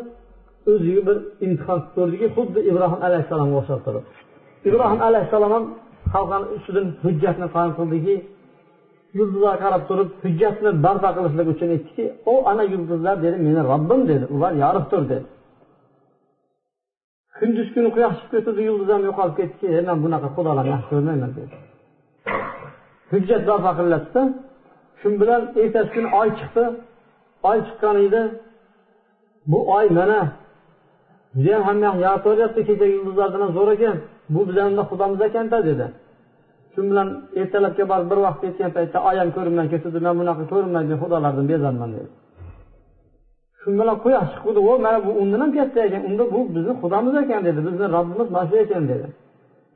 O'ziga 0.70 1.02
bir 1.08 1.16
imtihon 1.46 1.80
ko'rdiki 1.96 2.26
xuddi 2.36 2.58
ibrohim 2.70 3.00
alayhissalomga 3.06 3.56
o'xshab 3.60 3.80
turib. 3.86 4.04
Ibrohim 4.68 5.00
alayhissalom 5.08 5.50
ham 5.56 5.64
xalqani 6.14 6.46
ustidan 6.56 6.86
hujjatni 7.04 7.46
qoyim 7.54 7.72
qildiki 7.78 8.14
yulduzlarga 9.18 9.60
qarab 9.64 9.82
turib 9.88 10.08
hujjatni 10.22 10.70
barpo 10.84 11.08
qilishlik 11.16 11.48
uchun 11.54 11.68
aytdiki 11.74 12.04
u 12.32 12.34
ana 12.50 12.64
yulduzlar 12.72 13.16
dedi 13.24 13.36
meni 13.46 13.60
robbim 13.70 14.00
dedi 14.10 14.24
ular 14.34 14.52
yorug'dir 14.62 15.02
dedi. 15.12 15.26
Kunduz 17.38 17.68
kuni 17.74 17.88
quyosh 17.96 18.16
chiqib 18.20 18.32
ketdi 18.46 18.60
yulduz 18.68 18.88
ham 18.94 19.02
yo'qolib 19.08 19.34
ketdiki 19.40 19.66
e, 19.76 19.80
man 19.88 19.98
bunaqa 20.04 20.28
xudolarni 20.36 20.70
yaxshi 20.74 20.88
ko'rmayman 20.92 21.30
dedi. 21.38 21.54
Hujjat 23.12 23.42
barpo 23.50 23.70
qilyaptida 23.78 24.22
shu 25.00 25.08
bilan 25.20 25.42
ertasi 25.62 25.90
kuni 25.94 26.08
oy 26.20 26.28
chiqdi. 26.38 26.64
Oy 27.50 27.58
chiqqan 27.66 27.96
edi. 28.06 28.22
Bu 29.50 29.58
oy 29.76 29.86
mana 29.98 30.20
judayam 31.34 31.62
hamma 31.68 31.84
yoq 31.88 31.96
yoritaveryapti 32.06 32.60
kecha 32.68 32.86
yulduzlardan 32.94 33.50
zo'r 33.56 33.68
ekan. 33.76 33.96
Bu 34.34 34.40
bizani 34.48 34.82
xudomiz 34.90 35.20
ekanda 35.28 35.58
dedi. 35.70 35.86
Shu 36.72 36.80
bilan 36.90 37.08
ertalabga 37.40 37.84
borib 37.92 38.08
bir 38.12 38.18
vaqt 38.26 38.38
ketgan 38.44 38.70
paytda 38.76 38.98
oyam 39.10 39.28
ko'rinmay 39.36 39.66
ketdi 39.72 39.98
man 40.06 40.14
bunaqa 40.20 40.44
ko'rinmaydi 40.52 40.94
xudolardan 41.02 41.46
bezorman 41.52 41.90
dedi. 41.96 42.08
Shu 43.60 43.68
bilan 43.80 43.96
quyosh 44.04 44.28
chiqdi 44.34 44.60
o 44.70 44.72
mana 44.84 44.98
bu 45.06 45.10
undan 45.22 45.40
ham 45.44 45.50
katta 45.58 45.78
ekan 45.88 46.02
unda 46.08 46.24
bu 46.34 46.40
bizni 46.54 46.72
xudomiz 46.82 47.14
ekan 47.22 47.40
dedi 47.48 47.60
bizni 47.66 47.86
robbimiz 47.96 48.28
mana 48.34 48.46
shu 48.50 48.56
ekan 48.64 48.84
dedi. 48.92 49.06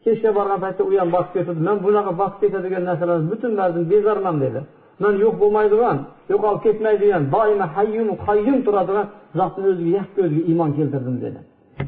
Kechga 0.05 0.31
borgan 0.39 0.59
paytda 0.65 0.83
u 0.91 0.93
ham 1.03 1.11
botib 1.17 1.33
ketdi 1.37 1.61
man 1.69 1.77
bunaqa 1.87 2.13
botib 2.21 2.39
ketadigan 2.43 2.83
narsalarni 2.89 3.27
butunlaridan 3.33 3.85
bezorman 3.93 4.37
dedi. 4.45 4.61
Man 5.03 5.15
yo'q 5.25 5.35
bo'lmaydigan 5.43 5.97
yo'qolib 6.33 6.61
ketmaydigan 6.67 7.23
doimo 7.35 7.67
hayyum 7.77 8.09
qayyum 8.27 8.59
turadigan 8.67 9.07
zotni 9.39 9.65
o'ziga 9.73 9.91
yakka 9.99 10.21
o'ziga 10.27 10.43
iymon 10.51 10.71
keltirdim 10.79 11.17
dedi. 11.25 11.41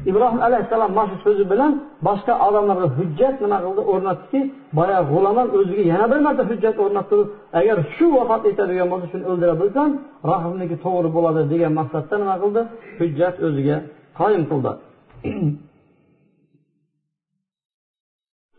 Ibrohim 0.09 0.39
alayhissalom 0.47 0.91
mana 0.97 1.07
shu 1.11 1.17
so'zi 1.25 1.43
bilan 1.51 1.71
boshqa 2.07 2.33
odamlarga 2.47 2.87
hujjat 2.97 3.35
nima 3.43 3.57
qildi 3.65 3.81
o'rnatdiki 3.93 4.39
boyagi 4.77 5.05
g'ulomam 5.11 5.47
o'ziga 5.57 5.83
yana 5.93 6.05
bir 6.11 6.19
marta 6.25 6.43
hujjat 6.51 6.75
o'rnatdi. 6.83 7.17
Agar 7.59 7.77
shu 7.95 8.05
vafot 8.17 8.43
etadigan 8.51 8.87
bo'lsa 8.91 9.07
shuni 9.11 9.25
o'ldira 9.31 9.53
bilsam 9.61 9.89
rahimniki 10.31 10.75
to'g'ri 10.85 11.09
bo'ladi 11.17 11.41
degan 11.53 11.71
maqsadda 11.79 12.15
nima 12.21 12.35
qildi? 12.43 12.61
Hujjat 12.99 13.35
o'ziga 13.47 13.77
qoyim 14.19 14.43
qildi. 14.51 14.71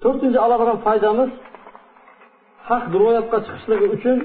To'rtinchi 0.02 0.38
oladigan 0.46 0.78
foydamiz 0.86 1.30
haq 2.68 2.84
ro'yobga 3.02 3.38
chiqishligi 3.46 3.86
uchun 3.96 4.18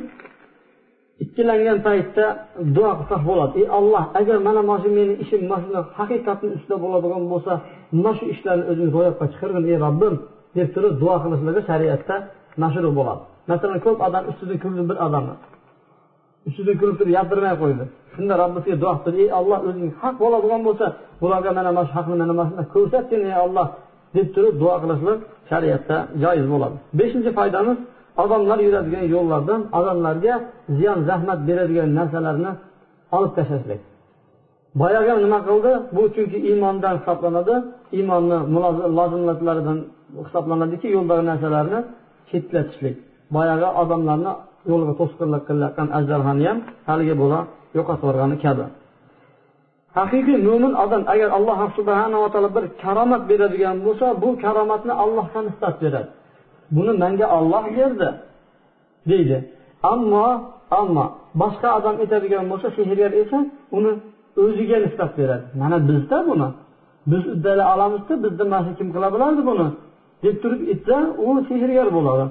ikkilangan 1.24 1.80
paytda 1.88 2.26
duo 2.76 2.92
qilsak 3.00 3.22
bo'ladi. 3.30 3.54
Ey 3.62 3.68
olloh 3.80 4.04
agar 4.20 4.38
mana 4.48 4.62
mana 4.70 4.80
shu 4.84 4.90
meni 4.98 5.14
ishim 5.24 5.42
mana 5.52 5.62
shuni 5.64 5.82
haqiqatni 5.98 6.50
ustida 6.58 6.76
bo'ladigan 6.84 7.24
bo'lsa 7.34 7.54
mana 7.98 8.12
shu 8.18 8.26
ishlarni 8.34 8.64
o'zing 8.72 8.90
ro'yobga 8.96 9.26
chiqargin 9.34 9.64
ey 9.72 9.78
robbim 9.86 10.16
deb 10.58 10.68
turib 10.76 10.94
duo 11.02 11.16
qilishligi 11.24 11.62
shariatda 11.70 12.16
mashru 12.64 12.90
bo'ladi. 13.00 13.22
Masalan 13.52 13.80
ko'p 13.86 14.00
odam 14.08 14.24
ustidan 14.32 14.58
kuldi 14.64 14.82
bir 14.90 14.98
odamni 15.06 15.36
ustidan 16.48 16.76
kulib 16.82 16.96
turib 17.00 17.14
gapirmay 17.18 17.56
qo'ydi. 17.62 17.84
Shunda 18.16 18.34
robbisiga 18.42 18.76
duo 18.84 18.94
qildi. 19.04 19.20
Ey 19.26 19.30
olloh 19.40 19.60
o'zing 19.70 19.90
haq 20.02 20.16
bo'ladigan 20.24 20.62
bo'lsa 20.68 20.86
bularga 21.22 21.52
mana 21.58 21.70
mana 21.76 21.86
shu 21.88 21.94
haqni 21.98 22.16
mana 22.22 22.34
mana 22.40 22.50
shuni 22.52 22.66
ko'rsatgin 22.76 23.22
ey 23.30 23.36
olloh 23.46 23.68
deb 24.16 24.28
turib 24.36 24.56
duo 24.62 24.76
qilishlik 24.84 25.20
shariatda 25.50 25.98
joiz 26.24 26.46
bo'ladi. 26.54 26.76
Beshinchi 27.00 27.32
foydamiz 27.38 27.78
odamlar 28.24 28.60
yuradigan 28.68 29.06
yo'llardan 29.16 29.62
odamlarga 29.80 30.34
ziyon 30.78 31.00
zahmat 31.10 31.40
beradigan 31.48 31.90
narsalarni 32.00 32.52
olib 33.16 33.32
tashlashlik. 33.38 33.82
Boyagi 34.82 35.14
nima 35.26 35.40
qildi? 35.48 35.72
Bu 35.96 36.04
chunki 36.16 36.38
iymondan 36.50 36.94
hisoblanadi 37.00 37.56
iymonni 37.98 38.38
lozimlatlaridan 38.98 39.80
hisoblanadiki 40.26 40.88
yo'ldagi 40.96 41.24
narsalarni 41.32 41.80
chetlatishlik. 42.30 42.96
Boyagi 43.36 43.68
odamlarni 43.82 44.32
yo'liga 44.72 44.94
to'sqinlik 45.02 45.44
qilayotgan 45.50 45.88
ajdarhani 45.98 46.44
ham 46.50 46.58
haligi 46.90 47.16
bola 47.22 47.40
yo'qotib 47.78 48.04
yuborgani 48.04 48.38
kabi. 48.46 48.66
Haqiqiy 49.98 50.38
mo'min 50.48 50.74
odam 50.84 51.04
agar 51.14 51.30
alloh 51.38 51.60
subhanava 51.78 52.28
taolo 52.34 52.50
bir 52.58 52.66
karomat 52.84 53.24
beradigan 53.32 53.78
bo'lsa 53.86 54.06
bu 54.24 54.30
karomatni 54.44 54.94
allohga 55.04 55.40
nisbat 55.48 55.76
beradi. 55.84 56.10
Buni 56.76 56.94
menga 57.04 57.26
olloh 57.38 57.66
berdi 57.78 58.10
deydi. 59.10 59.38
Ammo 59.92 60.26
ammo 60.80 61.06
boshqa 61.42 61.70
odam 61.78 61.96
aytadigan 62.04 62.46
bo'lsa 62.52 62.68
sehrgar 62.78 63.12
esa 63.22 63.38
uni 63.78 63.92
o'ziga 64.44 64.78
nisbat 64.86 65.12
beradi. 65.20 65.46
Mana 65.62 65.78
bizda 65.90 66.18
buni. 66.30 66.48
Biz 67.12 67.24
uddalay 67.34 67.68
olamizda 67.74 68.14
bizni 68.24 68.44
mana 68.52 68.64
shu 68.66 68.72
kim 68.80 68.88
qila 68.96 69.08
biladi 69.16 69.42
buni? 69.50 69.68
Deb 70.24 70.36
turib 70.42 70.62
aytsa 70.72 70.98
u 71.26 71.28
sehrgar 71.50 71.88
bo'ladi. 71.98 72.26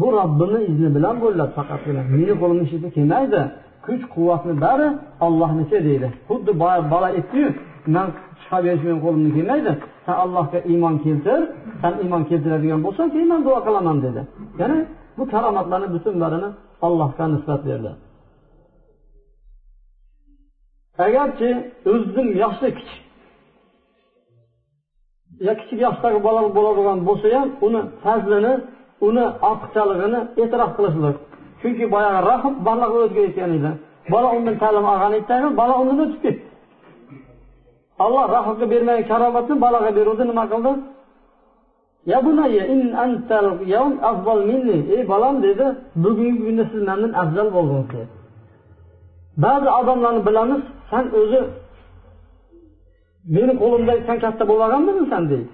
Bu 0.00 0.06
robbini 0.18 0.58
izni 0.70 0.88
bilan 0.96 1.16
bo'ladi 1.22 1.52
faqatgina. 1.58 2.02
Meni 2.14 2.34
qo'limni 2.40 2.64
ishida 2.68 2.88
kelmaydi. 2.96 3.40
Kuch 3.84 4.02
quvvatni 4.14 4.54
bari 4.64 4.88
ollohniki 5.26 5.78
deydi. 5.88 6.08
Xuddi 6.28 6.52
bola 6.92 7.06
aytdiyu 7.18 7.48
man 7.94 8.08
chiqarib 8.40 8.64
berish 8.66 8.84
meni 8.88 8.98
qo'limdan 9.04 9.32
kelmaydi. 9.36 9.72
San 10.04 10.16
allohga 10.24 10.58
iymon 10.72 10.94
keltir 11.04 11.40
san 11.82 11.94
iymon 12.02 12.22
keltiradigan 12.30 12.80
bo'lsang 12.86 13.08
keyin 13.14 13.28
man 13.32 13.40
duo 13.46 13.58
qilaman 13.66 13.98
dedi. 14.06 14.20
Ya'ni 14.60 14.78
bu 15.18 15.22
karomatlarni 15.32 15.88
butunbarini 15.94 16.50
allohga 16.86 17.24
nisbat 17.34 17.60
berdi. 17.68 17.92
Agarchi 21.06 21.50
o'zidan 21.92 22.28
yoshi 22.42 22.68
kichik 22.78 23.00
yo 25.46 25.52
kichik 25.60 25.78
yoshdagi 25.86 26.18
bola 26.26 26.40
bo'ladigan 26.56 26.98
bo'lsa 27.08 27.26
ham 27.36 27.48
uni 27.66 27.80
fazlini 28.02 28.52
uni 29.08 29.24
ortiqchaligini 29.48 30.20
e'tirof 30.42 30.70
qilishlik. 30.76 31.16
Chunki 31.60 31.84
boyagi 31.94 32.20
rahib 32.30 32.54
bolaga 32.68 32.96
o'tib 33.04 33.18
aytgan 33.24 33.50
edi. 33.58 33.70
Bola 34.12 34.28
undan 34.36 34.56
ta'lim 34.62 34.84
olgan 34.92 35.12
edi 35.18 35.48
bola 35.60 35.74
undan 35.82 35.98
o'tib 36.04 36.20
ketdi. 36.24 36.44
Alloh 37.98 38.24
rahmga 38.36 38.66
bermagan 38.72 39.04
karomatni 39.10 39.54
balaga 39.64 39.90
beruvdi 39.98 40.24
nima 40.30 40.44
qildi? 40.52 40.72
Ey 44.94 45.02
bolam 45.12 45.34
dedi 45.46 45.66
bugungi 46.04 46.40
kunda 46.46 46.64
siz 46.72 46.82
mandan 46.88 47.12
afzal 47.22 47.48
bo'ldingiz 47.56 47.88
dedi. 47.92 48.06
Ba'zi 49.44 49.68
odamlarni 49.80 50.20
bilamiz 50.28 50.62
san 50.90 51.04
o'zi 51.20 51.40
meni 53.34 53.52
qo'limda 53.62 53.92
san 54.08 54.16
katta 54.24 54.42
bo'lmaganmisan 54.50 55.22
deydi. 55.30 55.48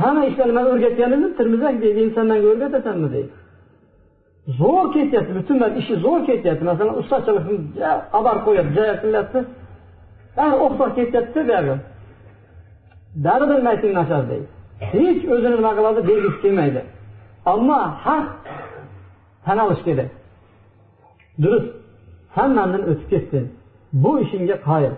Hamma 0.00 0.22
ishlarni 0.30 0.54
man 0.58 0.66
o'rgatgan 0.72 1.10
edim 1.16 1.30
termizak 1.38 1.74
deydi 1.82 1.98
endi 2.04 2.14
san 2.18 2.26
manga 2.30 2.46
o'rgatasanmi 2.52 3.08
deydi. 3.14 3.32
Zo'r 4.60 4.86
ketyapti 4.94 5.32
butunlay 5.38 5.70
ishi 5.80 5.94
zo'r 6.04 6.20
ketyapti. 6.28 6.64
Masalan 6.70 6.94
ustachilikni 7.00 7.56
abar 8.18 8.36
qo'yapti 8.46 8.72
jaya 8.78 8.94
qilyapti 9.02 9.38
Ah, 10.42 10.52
o'xshab 10.64 10.90
ketyapti 10.98 11.40
buyog'i 11.48 11.76
baribir 13.26 13.60
mayting 13.68 13.92
nashar 14.00 14.22
deydi 14.30 14.46
hech 14.92 15.20
o'zini 15.34 15.56
nima 15.60 15.72
qiladi 15.78 16.00
bergisi 16.08 16.38
kelmaydi. 16.44 16.80
Ammo 17.52 17.78
haq 18.04 18.26
tan 19.44 19.58
olish 19.64 19.82
kerak. 19.86 20.10
Durust 21.42 21.68
san 22.34 22.50
mandan 22.58 22.82
o'tib 22.90 23.08
ketding 23.12 23.46
bu 24.02 24.10
ishingga 24.24 24.56
qoyil. 24.68 24.94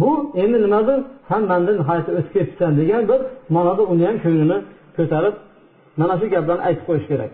Bu 0.00 0.10
endi 0.42 0.58
nimadir 0.64 0.98
san 1.28 1.42
mandan 1.50 1.74
nihoyatda 1.80 2.10
o'tib 2.18 2.32
ketibsan 2.36 2.72
degan 2.80 3.02
bir 3.10 3.20
ma'noda 3.54 3.82
uni 3.92 4.04
ham 4.08 4.16
ko'nglini 4.24 4.58
ko'tarib 4.96 5.34
mana 6.00 6.14
shu 6.20 6.26
gaplarni 6.34 6.62
aytib 6.68 6.84
qo'yish 6.88 7.06
kerak. 7.12 7.32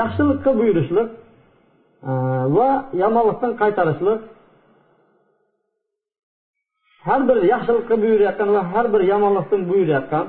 Yaxshilikqa 0.00 0.50
buyurishlik 0.60 1.08
va 2.56 2.68
yomonlikdan 3.02 3.52
qaytarishlik 3.62 4.20
har 7.06 7.20
bir 7.28 7.36
yaxshilikqa 7.52 7.94
buyurayotgan 8.02 8.48
va 8.56 8.62
har 8.72 8.86
bir 8.92 9.02
yomonlikdan 9.12 9.60
buyurayotgan 9.70 10.26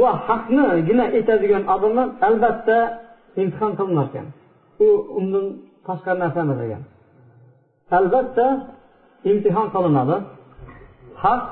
va 0.00 0.10
haqnigina 0.26 1.04
aytadigan 1.16 1.64
odamlar 1.74 2.08
albatta 2.28 2.78
imtihon 3.42 3.72
qilinar 3.78 4.06
ekan 4.10 4.26
u 4.84 4.86
undan 5.18 5.46
tashqari 5.86 6.18
narsa 6.22 6.38
emas 6.46 6.60
ekan 6.66 6.82
albatta 7.98 8.46
imtihon 9.30 9.66
qilinadi. 9.74 10.16
Haq 11.22 11.42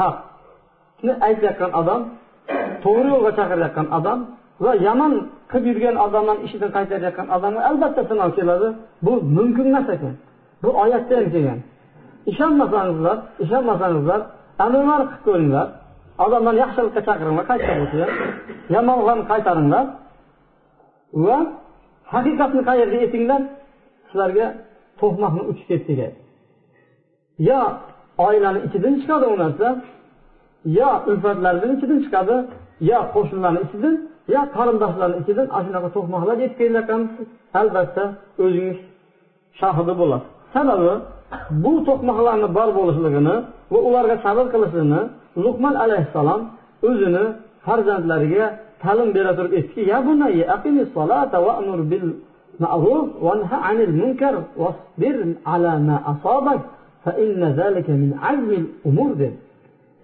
haqni 0.00 1.12
aytayotgan 1.26 1.72
odam 1.80 2.00
to'g'ri 2.84 3.08
yo'lga 3.14 3.32
chaqirayotgan 3.38 3.86
odam 3.98 4.18
va 4.64 4.72
yomon 4.86 5.12
qilib 5.52 5.66
yurgan 5.70 5.96
odamlarni 6.06 6.42
ishidan 6.46 6.70
qaytarayotgan 6.76 7.26
odamga 7.36 7.60
albatta 7.70 8.02
sinov 8.10 8.30
keladi. 8.38 8.68
Bu 9.04 9.12
mumkin 9.36 9.66
emas 9.70 9.88
ekan. 9.96 10.14
Bu 10.62 10.70
oyatda 10.82 11.14
ham 11.18 11.26
kelgan. 11.34 11.58
Ishonmasangizlar 12.30 13.16
ishonmasangizlar 13.44 14.20
amallar 14.64 15.00
qilib 15.10 15.22
ko'ringlar. 15.28 15.66
Odamlarni 16.24 16.60
yaxshilikka 16.64 17.00
chaqiringlar 17.08 17.44
qayerda 17.50 17.74
bo'lsa 17.80 17.96
ham 18.02 18.10
yomonlarni 18.74 19.24
qaytaringlar. 19.32 19.84
Va 21.26 21.38
haqiqatni 22.14 22.62
qayerga 22.68 22.98
aytinglar 23.04 23.40
sizlarga 24.08 24.46
to'qmoqni 25.00 25.42
uchib 25.50 25.66
ketdi 25.70 26.06
yo 27.48 27.60
oilani 28.26 28.60
ichidan 28.66 28.94
chiqadi 29.00 29.26
u 29.34 29.36
narsa 29.42 29.68
yo 30.78 30.90
ulfatlarni 31.10 31.72
ichidan 31.76 31.98
chiqadi 32.04 32.36
yo 32.90 32.98
qo'shnilarni 33.14 33.60
ichidan 33.66 33.94
yo 34.34 34.40
qarindoshlarni 34.56 35.16
ichidan 35.22 35.46
ana 35.56 35.62
shunaqa 35.66 35.88
to'qmoqlar 35.96 36.36
yetib 36.44 36.56
kelayotgan 36.60 37.02
albatta 37.60 38.04
o'zingiz 38.44 38.78
shohidi 39.60 39.92
bo'lasiz. 40.00 40.30
Sababi 40.54 40.92
bu 41.62 41.72
to'qmoqlarni 41.88 42.48
bor 42.56 42.68
bo'lishligini 42.78 43.34
va 43.72 43.78
ularga 43.88 44.16
sabr 44.24 44.44
qilishini 44.52 45.00
luqman 45.44 45.74
alayhissalom 45.84 46.40
o'zini 46.88 47.24
farzandlariga 47.64 48.46
ta'lim 48.82 49.08
bera 49.16 49.32
turib 49.38 49.52
aytdiki 49.58 49.82
ya 49.92 49.98
bunayya 50.06 50.44
aqimi 50.56 50.82
solata 50.96 51.38
wa'mur 51.46 51.80
bil 51.92 52.06
ma'ruf 52.64 53.06
wanha 53.26 53.56
anil 53.70 53.94
munkar 54.00 54.34
wasbir 54.62 55.16
ala 55.52 55.72
ma 55.88 55.96
asabak 56.12 56.60
fa 57.04 57.12
inna 57.24 57.48
zalika 57.60 57.92
min 58.02 58.10
azmil 58.30 58.66
umur 58.88 59.10
dedi. 59.22 59.38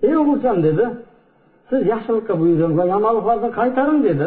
Ey 0.06 0.14
o'g'ilcham 0.20 0.56
dedi 0.66 0.84
siz 1.70 1.82
yaxshilikqa 1.92 2.34
buyuring 2.40 2.72
va 2.78 2.84
yomonliklardan 2.92 3.52
qaytaring 3.58 4.00
dedi. 4.08 4.26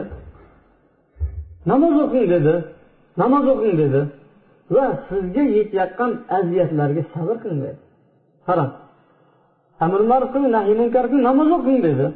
Namoz 1.72 1.96
o'qing 2.04 2.26
dedi. 2.34 2.56
Namoz 3.22 3.46
o'qing 3.54 3.74
dedi. 3.84 4.02
Va 4.76 4.86
sizga 5.08 5.44
yetayotgan 5.58 6.12
aziyatlarga 6.38 7.04
sabr 7.14 7.36
qiling 7.44 7.60
dedi. 7.66 7.80
Qarang 8.48 8.72
amr 9.86 10.02
ma'ruf 10.12 10.30
qiling 10.34 10.52
nahiy 10.58 10.76
munkar 10.82 11.06
qiling 11.10 11.26
namoz 11.30 11.50
o'qing 11.58 11.80
dedi. 11.88 12.08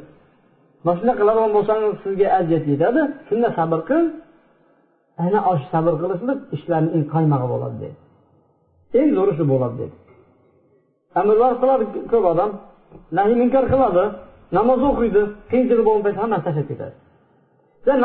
Mana 0.84 0.96
shunday 0.98 1.16
qiladigan 1.20 1.50
bo'lsangiz 1.56 1.92
sizga 2.04 2.26
aziyat 2.38 2.64
yetadi. 2.72 3.00
Shunda 3.28 3.48
sabr 3.58 3.80
qil. 3.88 4.04
Ana 5.24 5.38
shu 5.60 5.66
sabr 5.74 5.92
qilishlik 6.02 6.38
ishlarni 6.56 6.90
eng 6.96 7.04
qaymog'i 7.14 7.46
bo'ladi 7.52 7.76
dedi. 7.82 7.96
Eng 9.00 9.10
zo'ri 9.16 9.32
shu 9.38 9.44
bo'ladi 9.52 9.76
dedi. 9.82 9.94
Amrlar 11.20 11.52
qiladi 11.62 11.84
ko'p 12.12 12.24
odam 12.32 12.50
nahiy 13.18 13.36
munkar 13.42 13.64
qiladi 13.72 14.04
namoz 14.58 14.80
o'qiydi 14.90 15.22
qiyinchilik 15.50 15.84
bo'lgan 15.88 16.02
paytda 16.06 16.20
hammasini 16.24 16.46
tashlab 16.46 16.66
ketadi. 16.70 16.94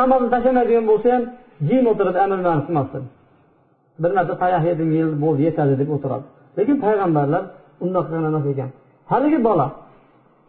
Namozni 0.02 0.28
tashlamaydigan 0.34 0.84
bo'lsa 0.90 1.08
ham 1.14 1.22
jim 1.68 1.84
o'tiradi 1.92 2.18
amr 2.24 2.38
ma'ruf 2.46 2.64
qilmasdan 2.68 3.04
bir 4.02 4.10
marta 4.16 4.34
tayoq 4.42 4.62
yedim 4.70 4.88
bo'ldi 5.24 5.42
yetadi 5.48 5.74
deb 5.80 5.88
o'tiradi. 5.96 6.24
Lekin 6.58 6.76
payg'ambarlar 6.84 7.42
undoq 7.84 8.04
qilgan 8.06 8.24
emas 8.30 8.46
ekan. 8.52 8.70
Haligi 9.12 9.38
bola 9.48 9.66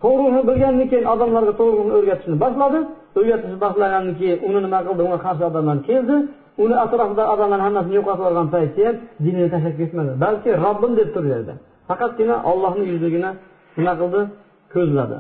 to'g'rini 0.03 0.41
bilgandan 0.49 0.87
keyin 0.91 1.05
odamlarga 1.13 1.53
to'g'rini 1.61 1.91
o'rgatishni 1.97 2.35
boshladi. 2.43 2.79
O'rgatishni 3.19 3.57
boshlagandan 3.65 4.15
keyin 4.19 4.37
uni 4.47 4.59
nima 4.65 4.79
qildi? 4.87 5.01
Unga 5.07 5.19
qarshi 5.25 5.43
odamlar 5.49 5.77
keldi. 5.89 6.15
Uni 6.63 6.75
atrofida 6.83 7.23
odamlar 7.33 7.59
hammasini 7.65 7.93
yo'qotib 7.99 8.21
yuborgan 8.23 8.47
paytda 8.55 8.81
ham 8.87 8.95
dinini 9.25 9.47
tashlab 9.53 9.75
ketmadi. 9.81 10.11
Balki 10.23 10.49
robbim 10.65 10.91
deb 10.99 11.09
turaverdi 11.15 11.53
faqatgina 11.89 12.35
ollohni 12.51 12.83
yuzligini 12.91 13.31
nima 13.77 13.93
qildi? 14.01 14.21
Ko'zladi. 14.73 15.17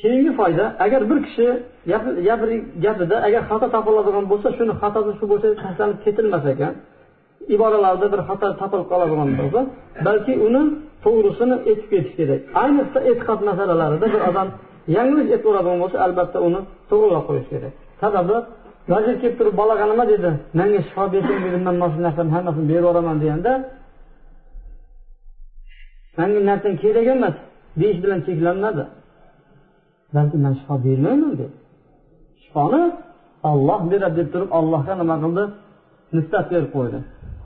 Keyingi 0.00 0.32
foyda 0.38 0.64
agar 0.84 1.02
bir 1.10 1.18
kishi 1.26 1.46
gapida 2.84 3.16
agar 3.26 3.42
xato 3.50 3.66
topiladigan 3.74 4.24
bo'lsa 4.32 4.48
shuni 4.56 4.74
xatosi 4.82 5.12
shu 5.18 5.24
bo'lsa 5.32 5.46
tashlanib 5.62 5.98
ketilmas 6.04 6.44
ekan. 6.52 6.72
Iboralarda 7.54 8.06
bir 8.12 8.20
xato 8.28 8.46
topilib 8.60 8.86
qoladigan 8.92 9.30
bo'lsa 9.40 9.60
balki 10.06 10.32
uni 10.46 10.62
to'g'risini 11.04 11.56
aytib 11.68 11.86
ketish 11.92 12.14
kerak. 12.18 12.40
Ayniqsa 12.62 12.98
e'tiqod 13.10 13.40
masalalarida 13.50 14.06
bir 14.14 14.22
odam 14.30 14.48
yanglish 14.96 15.28
aytaveradigan 15.36 15.78
bo'lsa 15.82 15.96
albatta 16.06 16.38
uni 16.48 16.60
to'g'rilab 16.90 17.24
qo'yish 17.28 17.48
kerak. 17.52 17.72
Sababi 18.02 18.36
vazir 18.92 19.14
kelib 19.22 19.36
turib 19.38 19.54
bolaga 19.60 19.84
nima 19.92 20.04
dedi. 20.12 20.30
Menga 20.58 20.80
shifo 20.86 21.04
bersang 21.14 21.40
dedi. 21.46 21.58
Man 21.66 21.76
mana 21.80 21.92
shu 21.94 22.00
narsani 22.06 22.30
hammasini 22.36 22.66
berib 22.70 22.82
yuboraman 22.82 23.16
deganda 23.22 23.52
manga 26.18 26.40
narsang 26.50 26.74
kerak 26.82 27.06
emas 27.14 27.36
deyish 27.80 27.98
bilan 28.04 28.20
cheklanmadi. 28.26 28.84
Man 30.14 30.54
shifo 30.58 30.74
bermayman 30.84 31.32
dedi 31.40 31.46
shifoni 32.42 32.82
olloh 33.50 33.80
beradi 33.90 34.16
deb 34.18 34.28
turib 34.32 34.50
ollohga 34.58 34.92
nima 35.00 35.16
qildi 35.22 35.44
nisbat 36.16 36.46
berib 36.52 36.70
qo'ydi 36.76 36.98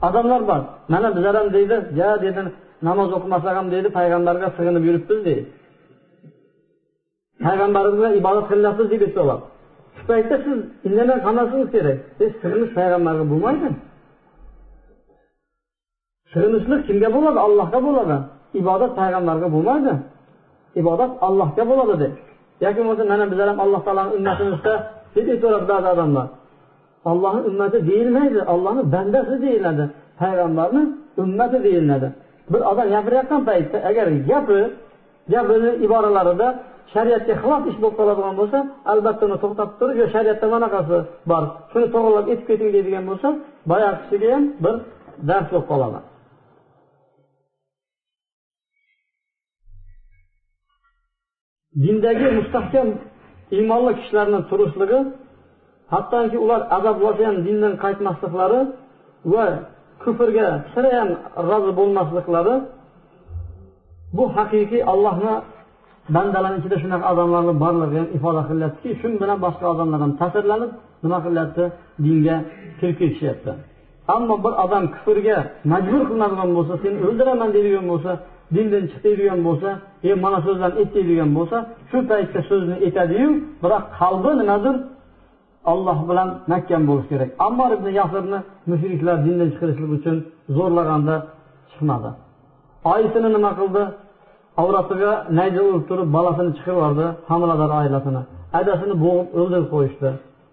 odamlar 0.07 0.41
bor 0.49 0.61
mana 0.93 1.07
bizlar 1.15 1.35
ham 1.39 1.47
deydi 1.55 1.77
ja 1.99 2.09
dedi 2.25 2.41
namoz 2.87 3.09
o'qimasak 3.17 3.53
ham 3.59 3.67
deydi 3.73 3.89
payg'ambarga 3.97 4.47
sig'inib 4.57 4.83
yuribmiz 4.87 5.19
deydi 5.27 5.43
payg'ambarimiz 7.45 7.97
bilan 7.99 8.13
ibodat 8.21 8.45
qilyapmiz 8.51 8.87
deb 8.93 9.01
aytsalar 9.07 9.39
shu 9.97 10.03
paytda 10.09 10.35
siz 10.45 10.57
indamay 10.87 11.19
qolmasligingiz 11.25 11.69
kerak 11.75 11.97
e 12.23 12.25
sig'inish 12.41 12.71
payg'ambarga 12.79 13.25
bo'lmaydi 13.31 13.69
sig'inishlik 16.31 16.81
kimga 16.87 17.09
bo'ladi 17.15 17.39
allohga 17.45 17.79
bo'ladi 17.87 18.17
ibodat 18.61 18.91
payg'ambarga 18.99 19.47
bo'lmaydi 19.55 19.93
ibodat 20.81 21.11
allohga 21.27 21.63
bo'ladi 21.71 21.95
deb 22.03 22.13
yoki 22.63 22.79
bo'lmasa 22.81 23.03
mana 23.11 23.25
bizlar 23.31 23.47
ham 23.51 23.59
alloh 23.65 23.81
taoloni 23.87 24.11
ummatimizda 24.17 24.73
deb 25.15 25.27
aytaveradi 25.33 25.67
ba'zi 25.73 25.87
odamlar. 25.93 26.27
Ollohni 27.11 27.41
ummati 27.49 27.77
deyilmaydi 27.89 28.39
ollohni 28.53 28.83
bandasi 28.93 29.35
deyiladi. 29.45 29.83
Payg'ambarni 30.21 30.83
ummati 31.23 31.57
deyiladi. 31.67 32.07
Bir 32.51 32.61
odam 32.71 32.87
gapirayotgan 32.95 33.41
paytda 33.49 33.77
agar 33.89 34.05
gapi 34.31 34.59
gapini 35.33 35.71
iboralarida 35.85 36.47
shariatga 36.93 37.33
xilof 37.41 37.63
ish 37.69 37.77
bo'lib 37.81 37.95
qoladigan 37.99 38.35
bo'lsa 38.39 38.59
albatta 38.91 39.23
uni 39.27 39.37
to'xtatib 39.43 39.75
turib 39.79 39.97
yo 40.01 40.07
shariatda 40.15 40.47
manaqasi 40.55 40.97
bor 41.31 41.43
shuni 41.71 41.87
to'g'rilab 41.93 42.25
aytib 42.31 42.45
keting 42.49 42.69
deydigan 42.75 43.03
bo'lsa 43.09 43.27
boyagi 43.71 43.97
kishiga 44.01 44.27
ham 44.35 44.43
bir 44.63 44.75
dars 45.29 45.47
bo'lib 45.51 45.67
qoladi. 45.71 45.99
Dindagi 51.83 52.27
mustahkam 52.39 52.87
iymonli 53.57 53.91
kishilarni 53.99 54.39
turishligi 54.49 54.99
hattoki 55.93 56.37
ular 56.45 56.61
azoblasa 56.77 57.21
ham 57.27 57.37
dindan 57.45 57.73
qaytmasliklari 57.83 58.59
va 59.33 59.45
kufrga 60.03 60.47
sira 60.73 60.91
ham 60.99 61.09
rozi 61.49 61.71
bo'lmasliklari 61.79 62.55
bu 64.17 64.23
haqiqiy 64.37 64.81
allohni 64.93 65.35
bandalarni 66.15 66.57
ichida 66.61 66.77
shunaqa 66.83 67.05
odamlarni 67.13 67.53
borligi 67.63 67.97
ham 68.01 68.07
ifoda 68.17 68.41
qilyaptiki 68.49 68.89
shu 69.01 69.07
bilan 69.21 69.37
boshqa 69.45 69.65
odamlar 69.73 69.99
ham 70.03 70.11
ta'sirlanib 70.21 70.71
nima 71.03 71.19
qilyapti? 71.25 71.63
Dinga 72.05 72.35
kirib 72.79 72.95
ketishyapti. 73.01 73.51
Ammo 74.15 74.35
bir 74.45 74.53
odam 74.65 74.83
kufrga 74.95 75.37
majbur 75.71 76.01
qilinadigan 76.09 76.49
bo'lsa 76.57 76.73
seni 76.83 76.97
o'ldiraman 77.07 77.49
deydigan 77.55 77.85
bo'lsa 77.91 78.11
dindan 78.55 78.83
chiq 78.91 79.01
deydigan 79.05 79.39
bo'lsa 79.47 79.69
e 80.09 80.11
mana 80.23 80.39
so'zlarni 80.45 80.75
ayt 80.81 80.91
deydigan 80.97 81.29
bo'lsa 81.37 81.57
shu 81.89 81.97
paytda 82.09 82.39
so'zni 82.49 82.75
aytadiyu 82.85 83.29
biroq 83.63 83.83
qalbi 83.99 84.31
nimadir 84.41 84.75
alloh 85.71 85.97
bilan 86.09 86.29
mahkam 86.51 86.81
bo'lishi 86.89 87.09
kerak. 87.13 87.29
Ammor 87.47 87.69
ibn 87.77 87.87
yasirni 87.99 88.39
mushriklar 88.71 89.17
dindan 89.25 89.49
chiqarishlik 89.53 89.91
uchun 89.97 90.15
zo'rlaganda 90.57 91.15
chiqmadi. 91.71 92.09
Oyisini 92.93 93.29
nima 93.35 93.51
qildi? 93.59 93.83
Avratiga 94.61 95.11
nayza 95.37 95.61
urib 95.69 95.83
turib 95.89 96.09
bolasini 96.15 96.51
chiqarib 96.57 96.77
yubordi 96.77 97.05
homilador 97.29 97.71
oilasini 97.79 98.21
adasini 98.59 98.95
bo'g'ib 99.03 99.27
o'ldirib 99.39 99.67
qo'yishdi. 99.73 100.09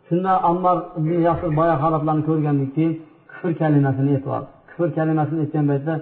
Shunda 0.08 0.32
ammor 0.50 0.76
ibn 0.98 1.12
yasir 1.28 1.50
boya 1.58 1.76
holatlarni 1.82 2.22
ko'rgandan 2.28 2.68
keyin 2.74 2.92
kufr 3.30 3.50
kalimasini 3.60 4.10
aytyapti 4.16 4.50
kufr 4.68 4.88
kalimasini 4.98 5.40
aytgan 5.44 5.64
paytda 5.70 5.94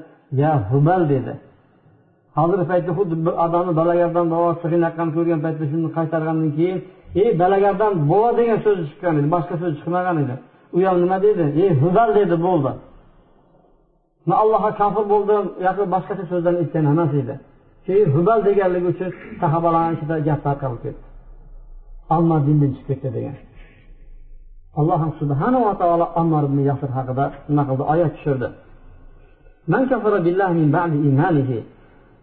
ya 0.42 0.50
hubal 0.70 1.02
dedi. 1.14 1.34
Hozirgi 2.38 2.64
paytda 2.72 2.92
xuddi 2.98 3.14
bir 3.26 3.34
odamni 3.44 3.72
balagardan 3.80 4.26
bobosi 4.34 4.58
qiynayotganini 4.72 5.14
ko'rgan 5.16 5.40
paytda 5.44 5.64
shuni 5.70 5.88
qaytargandan 5.96 6.50
keyin 6.58 6.78
ey 7.22 7.28
balagardan 7.42 7.92
bova 8.10 8.30
degan 8.38 8.58
so'z 8.64 8.78
chiqqan 8.90 9.14
edi 9.20 9.28
boshqa 9.34 9.54
so'z 9.62 9.72
chiqmagan 9.78 10.16
edi. 10.24 10.34
U 10.76 10.78
ham 10.86 10.96
nima 11.04 11.18
dedi? 11.26 11.44
Ey 11.62 11.70
huzal 11.82 12.08
dedi 12.18 12.36
bo'ldi. 12.46 12.72
Man 14.28 14.36
allohga 14.42 14.70
kofir 14.80 15.04
bo'ldim 15.12 15.44
yoki 15.66 15.84
boshqacha 15.94 16.24
so'zlarni 16.30 16.58
aytgan 16.64 16.84
emas 16.92 17.12
edi 17.22 17.34
keyin 17.86 18.08
hubal 18.16 18.38
deganligi 18.48 18.86
uchun 18.94 19.10
sahobalarni 19.40 19.92
ichida 19.96 20.16
gap 20.28 20.40
tarqalib 20.46 20.80
ketdi. 20.84 21.04
Ammor 22.16 22.40
dindan 22.46 22.70
chiqib 22.76 22.86
ketdi 22.90 23.08
degan. 23.16 23.36
Alloh 24.80 25.00
subhanava 25.20 25.72
taolo 25.80 26.06
ammar 26.20 26.42
ibn 26.48 26.58
yasir 26.70 26.90
haqida 26.96 27.24
nima 27.48 27.62
qildi? 27.68 27.82
Oyat 27.92 28.12
tushirdi. 28.16 28.48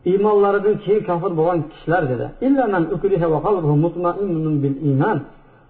iymonlaridan 0.10 0.76
keyin 0.84 1.02
kofir 1.10 1.32
bo'lgan 1.40 1.60
kishilar 1.72 2.04
dedi. 2.12 2.26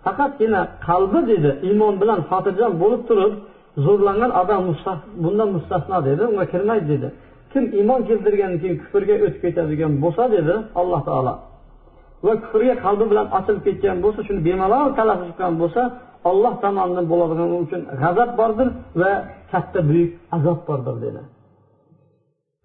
Faqatgina 0.05 0.61
qalbi 0.87 1.19
dedi 1.31 1.51
iymon 1.67 1.93
bilan 2.01 2.19
xotirjam 2.29 2.73
bo'lib 2.83 3.01
turib 3.09 3.33
zo'rlangan 3.85 4.31
odam 4.41 4.61
bundan 5.23 5.49
mustasno 5.55 5.97
dedi 6.09 6.21
unga 6.31 6.45
kirmaydi 6.53 6.87
dedi. 6.93 7.07
Kim 7.51 7.63
iymon 7.79 8.01
keltirgandan 8.09 8.59
keyin 8.61 8.77
kufrga 8.81 9.15
o'tib 9.25 9.41
ketadigan 9.43 9.91
bo'lsa 10.03 10.23
dedi 10.35 10.53
alloh 10.81 11.01
taolo 11.07 11.33
va 12.25 12.33
kufrga 12.43 12.75
qalbi 12.85 13.05
bilan 13.11 13.27
ochilib 13.37 13.61
ketgan 13.67 13.97
bo'lsa 14.05 14.19
shuni 14.27 14.41
bemalol 14.47 14.87
talafuz 14.99 15.29
qilgan 15.37 15.55
bo'lsa 15.61 15.81
olloh 16.29 16.53
tomonidan 16.63 17.05
bo'ladigan 17.11 17.49
uchun 17.63 17.81
g'azab 18.01 18.29
bordir 18.39 18.67
va 19.01 19.11
katta 19.51 19.79
buyuk 19.89 20.11
azob 20.35 20.59
bordir 20.69 20.95
dedi. 21.05 21.21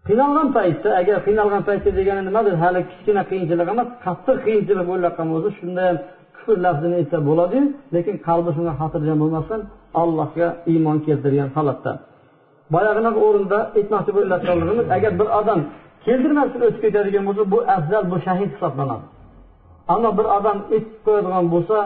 Qiynalgan 0.09 0.49
paytda 0.57 0.89
agar 1.01 1.17
qiynalgan 1.27 1.63
paytda 1.69 1.91
degani 1.99 2.23
nimadir 2.29 2.55
hali 2.63 2.81
kichkina 2.91 3.23
qiyinchilik 3.31 3.69
emas 3.75 3.89
qattiq 4.07 4.37
qiyinchilik 4.47 4.87
bo'layotgan 4.91 5.27
bo'lsa 5.33 5.49
shunda 5.59 5.83
ham 5.89 5.97
kufr 6.37 6.57
lafzini 6.67 6.95
aytsa 7.01 7.19
bo'ladi 7.29 7.59
lekin 7.95 8.15
qalbi 8.29 8.51
shunga 8.57 8.73
xotirjam 8.81 9.19
bo'lmasdan 9.23 9.61
allohga 10.03 10.49
iymon 10.73 10.99
keltirgan 11.07 11.51
holatda. 11.57 11.93
Boyaginaqa 12.75 13.19
o'rinda 13.27 13.59
aytmoqchi 13.79 14.11
bo'layotganligimiz 14.17 14.87
agar 14.97 15.13
bir 15.21 15.29
odam 15.41 15.61
keltirmasdan 16.07 16.61
o'tib 16.67 16.81
ketadigan 16.85 17.25
bo'lsa 17.29 17.43
bu 17.53 17.59
afzal 17.77 18.05
bu 18.13 18.17
shahid 18.27 18.51
hisoblanadi. 18.55 19.05
Ammo 19.95 20.11
bir 20.19 20.27
odam 20.39 20.59
aytib 20.75 20.99
qo'yadigan 21.07 21.45
bo'lsa 21.55 21.77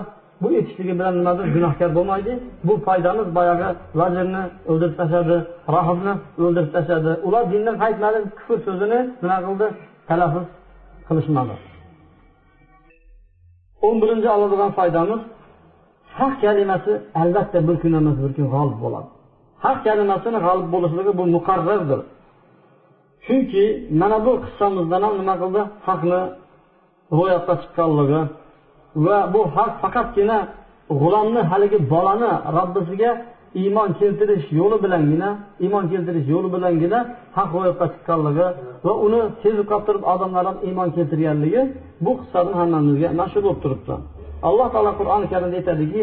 bu 0.43 0.49
etishligi 0.59 0.95
bilan 0.99 1.15
nimadir 1.19 1.47
gunohkor 1.55 1.91
bo'lmaydi. 1.99 2.33
Bu 2.67 2.75
foydamiz 2.87 3.29
boyagi 3.39 3.69
vazirni 4.01 4.43
o'ldirib 4.71 4.95
tashladi 5.01 5.37
rohibni 5.75 6.15
o'ldirib 6.45 6.71
tashladi. 6.77 7.13
Ular 7.27 7.45
dindan 7.53 7.77
qaytmadi 7.83 8.19
kufr 8.39 8.59
so'zini 8.67 8.99
nima 9.23 9.39
qildi? 9.47 9.67
Talaffuz 10.09 10.47
qilishmadi. 11.09 11.55
O'n 13.87 13.97
birinchi 14.03 14.29
oladigan 14.37 14.71
foydamiz 14.79 15.21
haq 16.19 16.35
kalimasi 16.45 16.93
albatta 17.23 17.59
bir 17.69 17.77
kun 17.83 17.93
emas 18.01 18.17
bir 18.25 18.33
kun 18.37 18.47
g'olib 18.55 18.79
bo'ladi. 18.85 19.09
Haq 19.65 19.79
kalimasini 19.87 20.39
g'olib 20.47 20.69
bo'lishligi 20.75 21.13
bu 21.19 21.25
muqarrardir. 21.37 22.01
Chunki 23.27 23.65
mana 24.01 24.19
bu 24.27 24.33
qissamizdan 24.45 25.03
ham 25.07 25.15
nima 25.21 25.35
qildi? 25.43 25.63
Haqni 25.87 26.21
ro'yobga 27.19 27.55
chiqqanligi 27.63 28.21
va 28.97 29.19
bu 29.35 29.41
haq 29.57 29.73
faqatgina 29.83 30.39
g'ulomni 31.01 31.43
haligi 31.51 31.79
bolani 31.93 32.31
robbisiga 32.57 33.11
iymon 33.63 33.91
keltirish 34.01 34.47
yo'li 34.61 34.77
bilangina 34.85 35.29
iymon 35.65 35.85
keltirish 35.93 36.27
yo'li 36.35 36.49
bilangina 36.55 36.99
haq 37.37 37.51
ro'yobga 37.57 37.87
chiqqanligi 37.93 38.47
va 38.87 38.93
uni 39.07 39.21
sezib 39.43 39.67
qolib 39.71 39.85
turib 39.89 40.05
odamlar 40.13 40.45
ham 40.49 40.57
iymon 40.69 40.89
keltirganligi 40.97 41.63
bu 42.05 42.13
qissani 42.21 42.53
hammamizga 42.61 43.09
mashhur 43.21 43.43
bo'lib 43.47 43.61
turibdi. 43.65 43.95
Alloh 44.49 44.69
taolo 44.75 44.93
qur'oni 45.01 45.27
karimda 45.33 45.57
aytadiki 45.61 46.03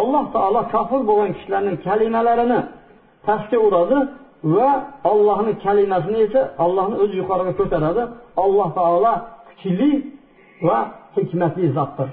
alloh 0.00 0.24
taolo 0.34 0.60
kofir 0.74 1.00
bo'lgan 1.08 1.30
kishilarning 1.36 1.76
kalimalarini 1.86 2.60
pastga 3.26 3.58
uradi 3.66 3.98
va 4.44 4.70
ollohni 5.12 5.52
kalimasini 5.64 6.18
esa 6.26 6.40
ollohni 6.64 6.96
o'zi 7.02 7.14
yuqoriga 7.22 7.52
ko'taradi. 7.60 8.02
Alloh 8.44 8.68
taolo 8.78 9.14
kuchli 9.48 9.90
va 10.68 10.78
hikmatli 11.16 11.66
zotdir. 11.76 12.08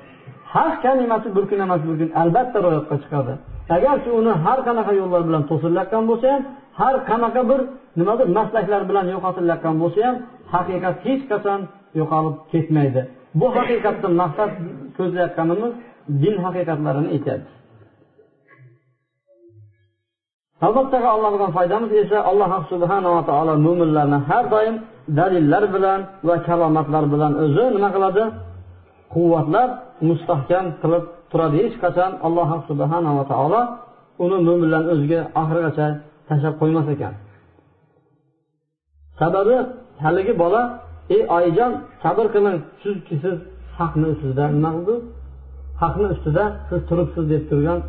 Haq 0.54 0.74
kalimasi 0.86 1.28
bir 1.36 1.44
kun 1.50 1.60
emas 1.65 1.82
bir 1.88 1.96
kun 2.00 2.10
albatta 2.22 2.58
ro'yobga 2.65 2.96
chiqadi. 3.04 3.34
Agar 3.76 3.96
shu 4.04 4.10
uni 4.22 4.34
har 4.46 4.60
qanaqa 4.67 4.91
yo'llar 5.02 5.22
bilan 5.28 5.44
to'silayotgan 5.50 6.04
bo'lsa 6.10 6.28
ham 6.34 6.44
har 6.80 6.96
qanaqa 7.10 7.41
bir 7.52 7.60
nimadir 8.00 8.28
maslaklar 8.38 8.82
bilan 8.89 9.06
yo'qotilayotgan 9.13 9.76
bo'lsa 9.82 10.00
ham 10.08 10.15
haqiqat 10.54 10.96
hech 11.06 11.24
qachon 11.32 11.60
yo'qolib 12.00 12.36
ketmaydi. 12.52 13.02
Bu 13.39 13.48
haqiqatdan 13.58 14.13
maqsad 14.22 14.52
ko'zlayotganimiz 14.98 15.72
din 16.24 16.36
haqiqatlarini 16.46 17.10
aytadi. 17.15 17.46
Albatta 20.65 20.97
Allohdan 21.15 21.52
foydamiz 21.58 21.91
esa 22.04 22.17
alloh 22.32 22.52
subhanahu 22.71 23.13
va 23.17 23.24
taolo 23.30 23.54
mu'minlarni 23.67 24.19
har 24.30 24.45
doim 24.54 24.76
dalillar 25.19 25.63
bilan 25.76 26.00
va 26.28 26.36
kalomatlar 26.47 27.04
bilan 27.13 27.32
o'zi 27.43 27.65
nima 27.76 27.89
qiladi? 27.95 28.24
Quvvatlab 29.13 29.69
mustahkam 30.10 30.65
qilib 30.82 31.04
turadi. 31.32 31.56
Hech 31.63 31.76
qachon 31.84 32.12
alloh 32.28 32.50
subhanahu 32.69 33.15
va 33.19 33.26
taolo 33.34 33.62
uni 34.24 34.38
mu'minlarni 34.47 34.89
o'ziga 34.95 35.19
oxirigacha 35.41 35.88
tashlab 36.28 36.56
qo'ymas 36.62 36.88
ekan. 36.95 37.13
Sababi 39.19 39.58
haligi 40.04 40.34
bola 40.43 40.62
ey 41.15 41.21
oyijon 41.38 41.71
sabr 42.04 42.26
qiling 42.34 42.58
chunki 42.82 43.15
siz 43.24 43.38
haqni 43.78 44.06
ustida 44.13 44.45
nima 44.56 44.69
qildi? 44.76 44.95
Haqni 45.82 46.08
ustida 46.13 46.43
siz 46.69 46.80
turibsiz 46.89 47.24
deb 47.34 47.43
turgan 47.52 47.80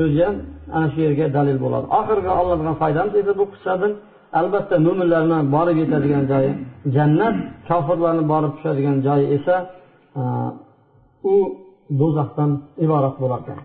so'zi 0.00 0.20
ham 0.26 0.36
ana 0.76 0.86
shu 0.92 0.98
yerga 1.06 1.26
dalil 1.38 1.58
bo'ladi. 1.64 1.86
Oxirgi 1.98 2.30
oladigan 2.40 2.76
foydamiz 2.82 3.14
esa 3.22 3.32
bu 3.40 3.44
qissadan 3.52 3.92
albatta 4.40 4.76
mo'minlarni 4.86 5.38
borib 5.54 5.76
yetadigan 5.82 6.24
joyi 6.32 6.52
jannat 6.96 7.36
kofirlarni 7.68 8.24
borib 8.32 8.52
tushadigan 8.56 8.96
joyi 9.06 9.26
esa 9.36 9.56
e, 10.20 10.22
u 11.32 11.34
do'zaxdan 12.00 12.50
iborat 12.84 13.14
bo'lar 13.22 13.40
ekan 13.44 13.58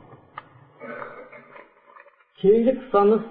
keyingi 2.39 2.73
qissamiz 2.79 3.21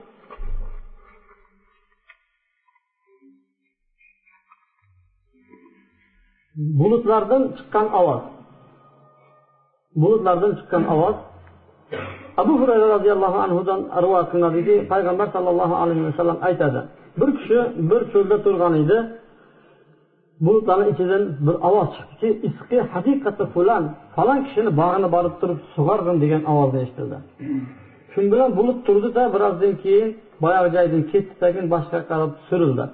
bulutlardan 6.81 7.43
chiqqan 7.57 7.87
ovoz. 8.01 8.23
Bulutlardan 10.03 10.53
chiqqan 10.59 10.85
ovoz 10.95 11.17
abu 12.42 12.53
hurayra 12.61 12.87
roziyallohu 12.97 13.38
anhudan 13.47 13.81
rivoyat 14.05 14.29
qilinadiki 14.33 14.75
payg'ambar 14.92 15.29
sollallohu 15.37 15.75
alayhi 15.83 16.03
vasallam 16.09 16.38
aytadi 16.49 16.81
bir 17.20 17.31
kishi 17.38 17.59
bir 17.90 18.01
cho'lda 18.12 18.37
turgan 18.44 18.75
edi 18.83 18.99
bulutlarni 20.40 20.87
ichidan 20.92 21.23
bir 21.47 21.57
ovoz 21.68 21.88
chiqdiki 21.97 22.29
isqi 22.49 22.79
haqiqatda 22.92 23.44
fulan 23.55 23.85
falon 24.16 24.40
kishini 24.47 24.70
bog'ini 24.81 25.09
borib 25.16 25.35
turib 25.40 25.59
sug'org'in 25.75 26.16
degan 26.25 26.42
ovozni 26.53 26.79
eshitildi. 26.85 27.18
Shu 28.12 28.20
bilan 28.33 28.51
bulut 28.59 28.79
turdida 28.87 29.23
birozdan 29.35 29.73
keyin 29.83 30.09
boyagi 30.42 30.68
joydan 30.77 31.03
ketdi 31.12 31.35
keyin 31.40 31.66
boshqa 31.75 31.99
qarab 32.11 32.33
surildi. 32.49 32.85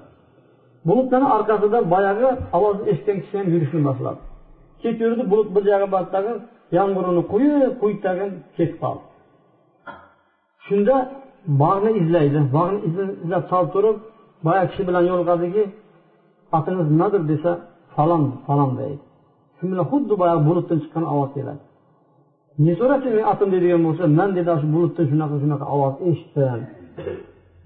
Bulutlarni 0.88 1.28
orqasida 1.36 1.78
boyagi 1.94 2.28
ovozni 2.56 2.84
eshitgan 2.92 3.18
kishi 3.22 3.34
ham 3.40 3.46
yurishni 3.54 3.80
boshladi. 3.88 4.20
Ketaverdi 4.82 5.24
bulut 5.32 5.48
bir 5.54 5.62
joyga 5.70 5.88
bordi 5.94 6.32
yomg'irini 6.76 7.22
quyib 7.32 7.72
quyib 7.80 7.98
tagin 8.06 8.30
ketib 8.56 8.76
qoldi. 8.82 9.04
Shunda 10.66 10.96
bog'ni 11.62 11.90
izlaydi. 12.00 12.38
Bog'ni 12.56 12.78
izlab 12.88 13.44
solib 13.50 13.70
turib 13.74 13.96
boya 14.46 14.64
kishi 14.70 14.82
bilan 14.88 15.04
yo'liqadiki 15.10 15.62
otingiz 16.58 16.86
nimadir 16.94 17.22
desa 17.32 17.50
falon 17.94 18.22
falon 18.46 18.70
deydi. 18.80 19.02
Shu 19.56 19.64
bilan 19.70 19.86
xuddi 19.92 20.14
boyagi 20.22 20.42
bulutdan 20.48 20.78
chiqqan 20.82 21.04
ovoz 21.14 21.30
keladi. 21.36 21.62
Ne 22.64 22.72
so'raysiz 22.80 23.12
men 23.18 23.26
otim 23.32 23.48
deydigan 23.54 23.82
bo'lsa 23.86 24.04
man 24.18 24.30
dedi 24.38 24.50
shu 24.62 24.66
bulutdan 24.74 25.04
shunaqa 25.10 25.36
shunaqa 25.42 25.66
ovoz 25.74 25.94
eshitdim. 26.08 26.60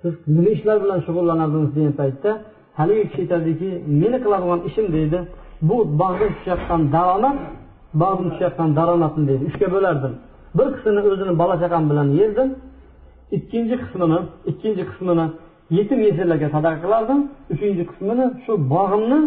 Siz 0.00 0.14
nima 0.34 0.50
ishlar 0.56 0.76
bilan 0.84 0.98
shug'ullanardingiz? 1.06 1.70
degan 1.76 1.94
paytda 2.00 2.30
haligi 2.78 3.04
kishi 3.10 3.22
aytadiki 3.24 3.68
meni 4.00 4.18
qiladigan 4.24 4.60
ishim 4.68 4.86
deydi. 4.96 5.18
Bu 5.68 5.76
bog'dan 6.00 6.30
tushayotgan 6.36 6.80
daromad 6.94 7.36
deydi. 9.28 9.44
Uchga 9.50 9.68
bo'lardim. 9.74 10.12
Bir 10.58 10.66
qismini 10.74 11.00
o'zini 11.10 11.32
bola 11.42 11.56
chaqam 11.62 11.84
bilan 11.90 12.08
yerdim 12.20 12.48
ikkinchi 13.36 13.74
qismini 13.82 14.18
ikkinchi 14.50 14.82
qismini 14.90 15.26
yetim 15.76 15.98
yesirlarga 16.08 16.48
sadaqa 16.56 16.78
qilardim. 16.84 17.20
Uchinchi 17.54 17.84
qismini 17.90 18.24
shu 18.44 18.52
bog'imni 18.74 19.20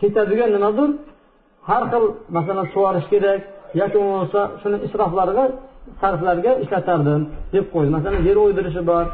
ketadigan 0.00 0.50
nimadir 0.56 0.90
har 1.68 1.82
xil 1.90 2.04
masalan 2.36 2.66
sug'orish 2.74 3.06
kerak 3.12 3.40
yoki 3.80 3.96
bo'lmasa 4.02 4.40
shuni 4.60 4.78
isroflarga 4.86 5.44
sarflarga 6.00 6.52
ishlatardim 6.64 7.22
deb 7.54 7.64
qo'ydi. 7.74 7.90
Masalan 7.96 8.20
yer 8.28 8.36
o'ydirishi 8.44 8.82
bor 8.90 9.04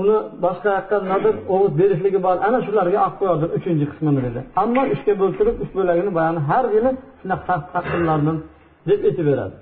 uni 0.00 0.16
boshqa 0.44 0.68
yoqqa 0.78 0.96
nimadir 1.04 1.34
o'g'it 1.54 1.72
berishligi 1.80 2.20
bor. 2.26 2.36
Ana 2.46 2.58
shularga 2.66 2.98
olib 3.06 3.16
qo'yadi 3.20 3.46
uchinchi 3.58 3.84
qismini 3.90 4.20
dedi. 4.26 4.40
Ammo 4.62 4.82
uchga 4.94 5.12
bo'ltirib 5.22 5.56
uch 5.64 5.72
bo'lagini 5.78 6.10
boyagi 6.16 6.40
har 6.50 6.64
yili 6.76 6.90
shunaqa 7.20 7.54
taqsimlardim 7.74 8.36
deb 8.88 9.00
aytib 9.08 9.26
beradi 9.30 9.56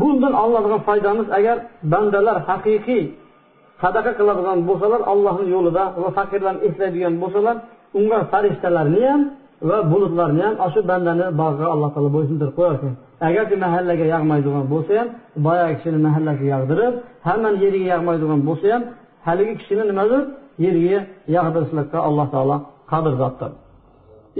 bundan 0.00 0.34
oladigan 0.44 0.80
foydamiz 0.88 1.28
agar 1.38 1.56
bandalar 1.92 2.36
haqiqiy 2.48 3.04
sadaqa 3.82 4.12
qiladigan 4.18 4.58
bo'lsalar 4.68 5.00
allohni 5.12 5.46
yo'lida 5.54 5.84
va 6.02 6.10
faqirlarni 6.18 6.60
eslaydigan 6.68 7.14
bo'lsalar 7.22 7.56
unga 7.98 8.18
farishtalarni 8.32 9.02
ham 9.10 9.22
va 9.68 9.78
bulutlarni 9.92 10.42
ham 10.46 10.54
shu 10.74 10.80
bandani 10.90 11.26
bog'iga 11.40 11.66
alloh 11.74 11.90
taolo 11.94 12.10
bo'ysundirib 12.16 12.54
qo'yarkan 12.58 12.92
agarki 13.28 13.56
mahallaga 13.64 14.04
yog'maydigan 14.14 14.64
bo'lsa 14.72 14.92
ham 15.00 15.08
boyagi 15.46 15.74
kishini 15.78 15.98
mahallasiga 16.06 16.48
yog'dirib 16.54 16.94
hammani 17.28 17.58
yeriga 17.64 17.88
yog'maydigan 17.94 18.40
bo'lsa 18.48 18.66
ham 18.74 18.82
haligi 19.26 19.54
kishini 19.60 19.84
nimadir 19.90 20.22
yerga 20.64 21.00
yog'dirishlikqa 21.36 21.98
alloh 22.08 22.26
taolo 22.34 22.56
qodir 22.92 23.14
zotdir. 23.22 23.50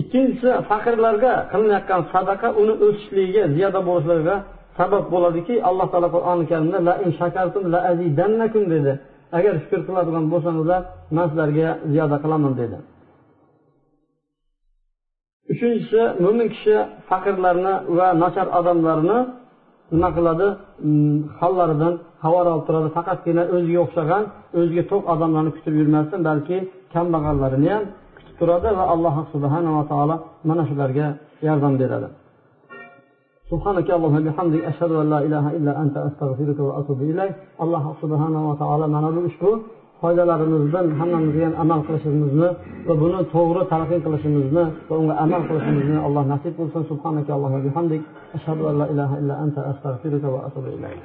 Ikkinchisi 0.01 0.49
faqirlarga 0.69 1.33
qilinayotgan 1.53 2.03
sadaqa 2.15 2.49
uni 2.61 2.75
o'sishligiga 2.87 3.43
ziyoda 3.57 3.81
bo'lishligiga 3.89 4.37
sabab 4.79 5.05
bo'ladiki 5.15 5.55
alloh 5.69 5.87
taolo 5.93 6.09
qur'oni 6.17 6.45
karimda 6.51 6.79
la 6.89 6.95
in 7.05 7.11
shakartum 7.21 7.65
la 7.73 7.81
azidannakum 7.91 8.65
dedi. 8.75 8.93
Agar 9.39 9.53
shukur 9.63 9.81
qiladigan 9.89 10.25
bo'lsangizlar 10.33 10.81
man 11.17 11.27
sizlarga 11.31 11.69
ziyoda 11.93 12.17
qilaman 12.25 12.53
dedi. 12.63 12.77
uchinchisi 15.56 16.02
mo'min 16.24 16.48
kishi 16.54 16.76
faqirlarni 17.10 17.74
va 17.98 18.08
nachar 18.24 18.48
odamlarni 18.60 19.18
nima 19.94 20.10
qiladi 20.18 20.48
mm, 20.88 21.18
hollaridan 21.40 21.94
xabar 22.24 22.46
olib 22.52 22.64
turadi 22.68 22.90
faqatgina 22.98 23.44
o'ziga 23.56 23.80
o'xshagan 23.86 24.24
o'ziga 24.60 24.84
to'q 24.92 25.04
odamlarni 25.14 25.52
kutib 25.56 25.74
yurmasdan 25.80 26.22
balki 26.30 26.58
kambag'allarini 26.94 27.70
ham 27.76 27.84
kutib 28.18 28.36
turadi 28.42 28.70
va 28.80 28.84
alloh 28.94 29.16
subhanava 29.34 29.82
taolo 29.92 30.16
mana 30.50 30.64
shularga 30.70 31.08
yordam 31.48 31.76
beradi 31.84 32.10
سبحانك 33.52 33.88
اللهم 33.98 34.20
بحمدك 34.28 34.62
أشهد 34.72 34.92
أن 35.02 35.08
لا 35.14 35.20
إله 35.28 35.46
إلا 35.58 35.72
أنت 35.84 35.96
أستغفرك 36.08 36.60
وأتوب 36.68 37.00
إليك 37.12 37.34
الله 37.64 37.84
سبحانه 38.02 38.42
وتعالى 38.50 38.86
mana 38.96 39.10
bu 39.16 39.20
ushbu 39.30 39.50
foydalarimizdan 40.02 40.88
hammamizga 41.00 41.44
ham 41.48 41.56
amal 41.64 41.80
qilishimizni 41.88 42.50
va 42.88 42.94
buni 43.02 43.20
to'g'ri 43.34 43.62
talqin 43.74 44.00
qilishimizni 44.06 44.64
va 44.90 44.96
unga 45.02 45.16
amal 45.26 45.42
qilishimizni 45.50 45.98
alloh 46.08 46.24
nasib 46.34 46.54
qilsin 46.60 46.84
subhanaka 46.92 47.30
allohumma 47.36 47.62
bihamdik 47.68 48.02
ashhadu 48.38 48.62
an 48.70 48.76
la 48.82 48.86
ilaha 48.94 49.16
illa 49.22 49.36
anta 49.44 49.62
astag'firuka 49.72 50.28
va 50.36 50.40
atubu 50.48 50.70
ilayk 50.78 51.02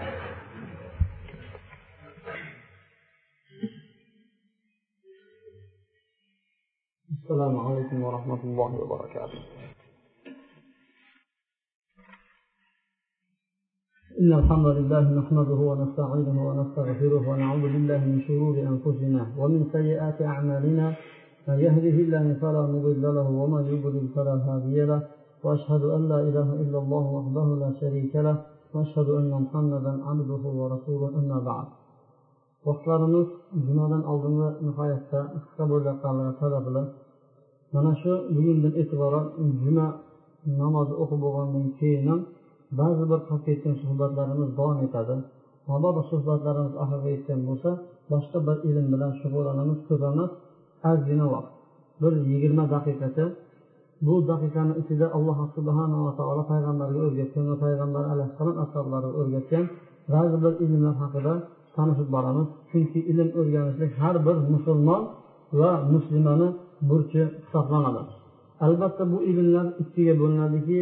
السلام 7.16 7.54
عليكم 7.66 8.02
ورحمة 8.02 8.40
الله 8.44 8.70
وبركاته 8.82 9.38
إن 14.21 14.33
الحمد 14.33 14.67
لله 14.77 15.03
نحمده 15.19 15.59
ونستعينه 15.69 16.37
ونستغفره 16.47 17.23
ونعوذ 17.29 17.63
بالله 17.73 18.01
من 18.11 18.19
شرور 18.27 18.55
أنفسنا 18.71 19.21
ومن 19.39 19.61
سيئات 19.75 20.17
أعمالنا. 20.21 20.85
من 21.47 21.57
يهده 21.65 21.97
الله 22.05 22.25
فلا 22.41 22.63
مضل 22.73 23.03
له 23.17 23.27
ومن 23.41 23.63
يضلل 23.73 24.07
فلا 24.15 24.35
هادي 24.47 24.77
له. 24.91 25.01
وأشهد 25.43 25.83
أن 25.95 26.01
لا 26.11 26.19
إله 26.29 26.49
إلا 26.63 26.77
الله 26.83 27.05
وحده 27.17 27.47
لا 27.63 27.69
شريك 27.81 28.13
له. 28.15 28.35
وأشهد 28.73 29.07
أن 29.19 29.31
محمدا 29.43 29.93
عبده 30.07 30.43
ورسوله 30.59 31.07
أما 31.19 31.39
بعد. 31.49 31.67
vaqtlarimiz 32.65 33.29
jumadan 33.65 34.03
oldingi 34.11 34.49
nihoyatda 34.67 35.19
qisqa 35.33 35.63
bo'layotganligi 35.71 36.33
sababli 36.41 36.83
mana 37.73 37.91
shu 38.01 38.13
bugundan 38.35 38.73
e'tiboran 38.81 39.25
juma 39.63 39.87
namozi 40.61 40.93
o'qib 41.01 41.19
bo'lgandan 41.25 41.65
keyin 41.79 42.07
ba'zi 42.79 43.03
bir 43.11 43.19
qolib 43.27 43.43
ketgan 43.47 43.75
suhbatlarimiz 43.83 44.49
davom 44.59 44.79
etadi. 44.87 45.15
Mabodo 45.69 46.01
suhbatlarimiz 46.11 46.73
oxiriga 46.83 47.09
yetgan 47.15 47.39
bo'lsa 47.47 47.69
boshqa 48.11 48.37
bir 48.47 48.57
ilm 48.69 48.85
bilan 48.93 49.11
shug'ullanamiz 49.21 49.79
ko'p 49.87 50.01
emas 50.11 50.31
ozgina 50.91 51.25
vaqt 51.33 51.51
bir 52.01 52.13
yigirma 52.29 52.65
daqiqacha. 52.73 53.25
Bu 54.05 54.15
daqiqani 54.31 54.73
ichida 54.81 55.07
alloh 55.17 55.37
subhanava 55.55 56.11
taolo 56.19 56.43
payg'ambarga 56.51 56.99
o'rgatgan 57.07 57.45
va 57.51 57.55
payg'ambar 57.65 58.03
alayhissalom 58.13 58.57
ashoblariga 58.63 59.11
o'rgatgan 59.21 59.65
ba'zi 60.13 60.37
bir 60.43 60.53
ilmlar 60.65 60.95
haqida 61.03 61.33
tanishib 61.75 62.09
boramiz. 62.15 62.47
Chunki 62.69 62.99
ilm 63.11 63.29
o'rganishlik 63.39 63.91
har 64.01 64.15
bir 64.27 64.37
musulmon 64.53 65.01
va 65.59 65.71
muslimani 65.93 66.47
burchi 66.89 67.21
hisoblanadi. 67.43 68.01
Albatta 68.65 69.03
bu 69.11 69.17
ilmlar 69.31 69.65
ikkiga 69.83 70.13
bo'linadiki 70.21 70.79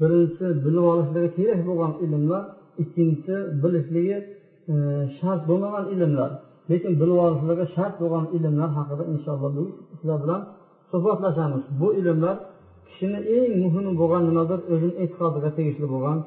birinchisi 0.00 0.46
bilib 0.64 0.84
olishligi 0.92 1.28
kerak 1.38 1.60
bo'lgan 1.68 1.92
ilmlar. 2.04 2.42
Ikkinchisi 2.82 3.36
bilishligi 3.62 4.18
e, 4.72 4.74
shart 5.18 5.42
bo'lmagan 5.50 5.84
ilmlar. 5.94 6.30
Lekin 6.70 6.92
bilib 7.00 7.18
olishligi 7.26 7.64
shart 7.76 7.94
bo'lgan 8.02 8.24
ilmlar 8.36 8.70
haqida 8.78 9.04
inshaalloh 9.12 9.50
bugun 9.56 9.68
sizlar 9.98 10.18
bilan 10.24 10.40
suhbatlashamiz. 10.90 11.62
Bu 11.80 11.88
ilmlar 12.00 12.36
kishini 12.88 13.20
eng 13.36 13.52
muhimi 13.62 13.92
bo'lgan 14.00 14.22
nimadir 14.28 14.58
o'zini 14.72 14.94
e'tiqodiga 15.02 15.50
tegishli 15.58 15.86
bo'lgan 15.94 16.18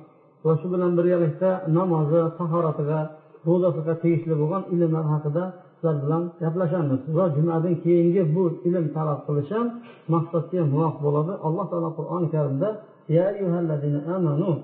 va 0.46 0.54
shu 0.60 0.68
bilan 0.74 0.92
birgalikda 0.98 1.50
namozi 1.78 2.22
tahoratiga 2.40 3.00
ro'zasiga 3.48 3.94
tegishli 4.04 4.36
bo'lgan 4.42 4.64
ilmlar 4.74 5.06
haqida 5.14 5.44
sizlar 5.76 5.96
bilan 6.04 6.24
gaplashamiz. 6.44 7.02
Va 7.18 7.26
jumadan 7.36 7.76
keyingi 7.84 8.24
bu 8.36 8.44
ilm 8.68 8.86
talab 8.96 9.20
qilish 9.28 9.52
ham 9.56 9.68
maqsadga 10.14 10.62
muvofiq 10.74 11.00
bo'ladi. 11.06 11.34
Alloh 11.48 11.66
taolo 11.72 11.90
qur'oni 11.98 12.28
karimda 12.36 12.70
يا 13.17 13.25
أيها 13.35 13.59
الذين 13.65 13.97
آمنوا 14.17 14.55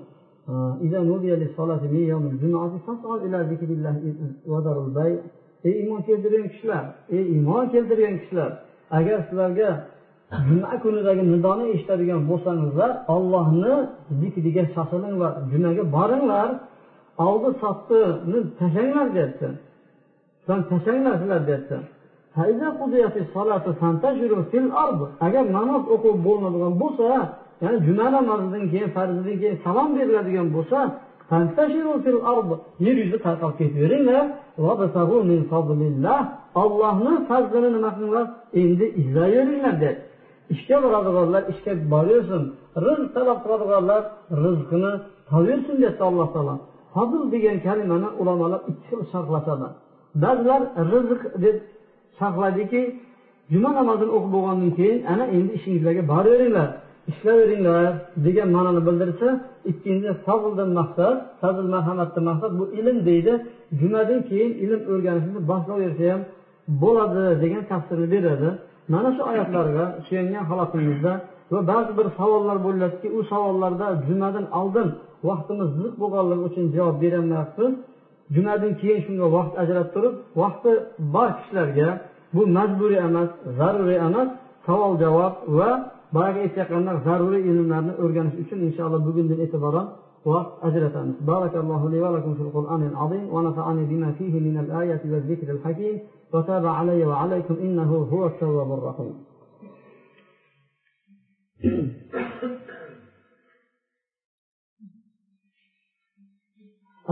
إذا 0.85 0.99
نودي 1.09 1.31
للصلاة 1.41 1.83
من 1.93 2.03
يوم 2.13 2.25
الجمعة 2.33 2.71
فاسعوا 2.87 3.17
إلى 3.25 3.37
ذكر 3.51 3.69
الله 3.77 3.95
وذروا 4.51 4.85
البيع 4.87 5.19
ey 5.63 5.71
iymon 5.81 6.01
keltirgan 6.07 6.47
kishilar 6.53 6.85
ey 7.15 7.23
iymon 7.35 7.65
keltirgan 7.73 8.15
kishilar 8.21 8.51
agar 8.97 9.17
sizlarga 9.27 9.69
juma 10.47 10.71
kunidagi 10.83 11.23
nidoni 11.33 11.65
eshitadigan 11.75 12.21
bo'lsangizlar 12.29 12.91
ollohni 13.15 13.73
zikriga 14.21 14.63
shoshilinglar 14.75 15.33
jumaga 15.51 15.83
boringlar 15.95 16.49
oldi 17.27 17.49
sottini 17.61 18.39
tashlanglar 18.59 19.07
deyapti 19.15 19.47
tashlanglar 20.47 21.15
sizlar 21.21 21.41
deyapti 21.49 21.77
agar 25.25 25.43
namoz 25.57 25.83
o'qib 25.93 26.15
bo'lmaydigan 26.27 26.73
bo'lsa 26.83 27.05
ya'ni 27.62 27.78
juma 27.86 28.06
namozidan 28.16 28.64
keyin 28.72 28.90
farzidan 28.96 29.36
keyin 29.40 29.56
salom 29.64 29.88
beriladigan 29.96 30.48
bo'lsa 30.56 30.78
yer 32.86 32.96
yuzida 33.00 33.18
tarqab 33.26 33.52
ketaveringlar 33.60 34.24
ollohni 36.62 37.14
fazlini 37.28 37.70
nima 37.76 37.90
qilinglar? 37.96 38.26
Endi 38.62 38.86
izlayveringlar 39.00 39.74
deyapti 39.82 40.08
ishga 40.54 40.76
boradiganlar 40.84 41.42
ishga 41.52 41.72
boraversin 41.92 42.42
rizq 42.86 43.08
talab 43.16 43.38
qiladiganlar 43.44 44.02
rizqini 44.44 44.92
topaversin 45.28 45.74
deyapti 45.80 46.02
alloh 46.10 46.28
taolo. 46.34 46.54
Fazl 46.94 47.22
degan 47.34 47.56
kalimani 47.66 48.08
ulamolar 48.20 48.60
ikki 48.70 48.84
xil 48.88 49.00
sharhlashadi. 49.12 49.68
Ba'zilar 50.22 50.62
rizq 50.92 51.20
deb 51.44 51.56
sharhlaydiki 52.18 52.82
juma 53.52 53.70
namozini 53.78 54.10
o'qib 54.16 54.30
bo'lgandan 54.36 54.70
keyin 54.78 54.98
ana 55.12 55.24
endi 55.36 55.50
ishingizlarga 55.58 56.02
boraveringlar. 56.12 56.68
Ishlayveringlar 57.10 57.84
degan 58.26 58.48
ma'noni 58.56 58.80
bildirsa 58.88 59.28
ikkinchi 59.70 60.10
fazldan 60.26 60.70
maqsad 60.80 61.16
fazl 61.40 61.66
marhamatdan 61.74 62.24
maqsad 62.30 62.52
bu 62.60 62.64
ilm 62.78 62.98
deydi. 63.08 63.32
Jumadan 63.80 64.20
keyin 64.30 64.52
ilm 64.64 64.80
o'rganishni 64.92 65.40
boshlayversa 65.50 66.04
ham 66.12 66.20
bo'ladi 66.82 67.22
degan 67.42 67.62
tafsirni 67.72 68.08
beradi. 68.14 68.48
Mana 68.92 69.10
shu 69.16 69.22
oyatlarga 69.30 69.84
suyangan 70.06 70.44
holatimizda 70.50 71.12
va 71.52 71.60
ba'zi 71.72 71.92
bir 71.98 72.06
savollar 72.18 72.56
bo'lyaptiki 72.66 73.08
u 73.18 73.20
savollarda 73.32 73.86
jumadan 74.08 74.46
oldin 74.60 74.88
vaqtimiz 75.28 75.68
ziq 75.82 75.94
bo'lganligi 76.02 76.42
uchun 76.48 76.64
javob 76.76 76.96
berolmayapmiz 77.02 77.72
jumadan 78.34 78.72
keyin 78.80 79.00
shunga 79.06 79.26
vaqt 79.36 79.54
ajratib 79.62 79.90
turib 79.94 80.14
vaqti 80.42 80.70
bor 81.14 81.30
kishilarga 81.38 81.88
bu 82.34 82.42
majburiy 82.56 83.00
emas 83.08 83.30
zaruriy 83.58 83.98
emas 84.08 84.28
savol 84.66 84.92
javob 85.04 85.34
va 85.58 85.70
boyagi 86.14 86.38
aytayotganlar 86.44 86.96
zaruriy 87.06 87.44
ilmlarni 87.52 87.92
o'rganish 88.02 88.36
uchun 88.42 88.58
inshaalloh 88.68 89.00
bugundan 89.08 89.38
e'tiboran 89.44 89.86
vaqt 90.32 90.52
ajratamiz 90.68 91.16
barakallohu 91.30 91.86
li 91.92 91.98
va 92.04 92.10
lakum 92.16 92.32
fil 92.38 92.50
qur'anil 92.56 92.96
azim 93.04 93.24
va 93.34 93.40
nafa'ani 93.48 93.82
bima 93.92 94.10
fihi 94.18 94.38
min 94.46 94.56
al 94.62 94.70
ayati 94.82 95.06
va 95.12 95.18
zikril 95.28 95.60
hakim 95.64 95.94
va 96.32 96.40
taba 96.50 96.70
alayya 96.80 97.06
va 97.10 97.16
alaykum 97.24 97.56
innahu 97.66 97.96
huvat 98.10 98.32
tawwabur 98.42 98.82
rahim 98.90 99.12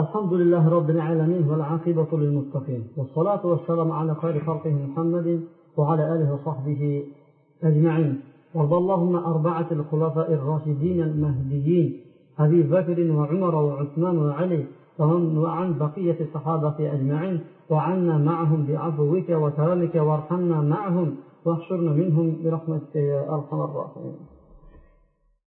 الحمد 0.05 0.33
لله 0.33 0.65
رب 0.77 0.91
العالمين 0.91 1.43
والعاقبة 1.51 2.11
للمتقين 2.23 2.83
والصلاة 2.97 3.43
والسلام 3.47 3.93
على 3.93 4.13
خير 4.23 4.45
خلقه 4.49 4.75
محمد 4.87 5.29
وعلى 5.77 6.03
آله 6.15 6.29
وصحبه 6.35 6.83
أجمعين 7.69 8.13
وارض 8.57 8.73
اللهم 8.73 9.17
أربعة 9.17 9.67
الخلفاء 9.71 10.33
الراشدين 10.33 11.03
المهديين 11.03 12.01
أبي 12.39 12.63
بكر 12.63 13.13
وعمر 13.13 13.55
وعثمان 13.55 14.19
وعلي 14.19 14.65
وعن 14.99 15.79
بقية 15.79 16.19
الصحابة 16.21 16.77
أجمعين 16.95 17.41
وعنا 17.71 18.19
معهم 18.19 18.67
بعفوك 18.69 19.29
وكرمك 19.31 19.95
وارحمنا 19.95 20.61
معهم 20.61 21.09
واحشرنا 21.45 21.93
منهم 21.93 22.37
برحمتك 22.45 22.97
يا 22.97 23.35
أرحم 23.35 23.61
الراحمين. 23.61 24.36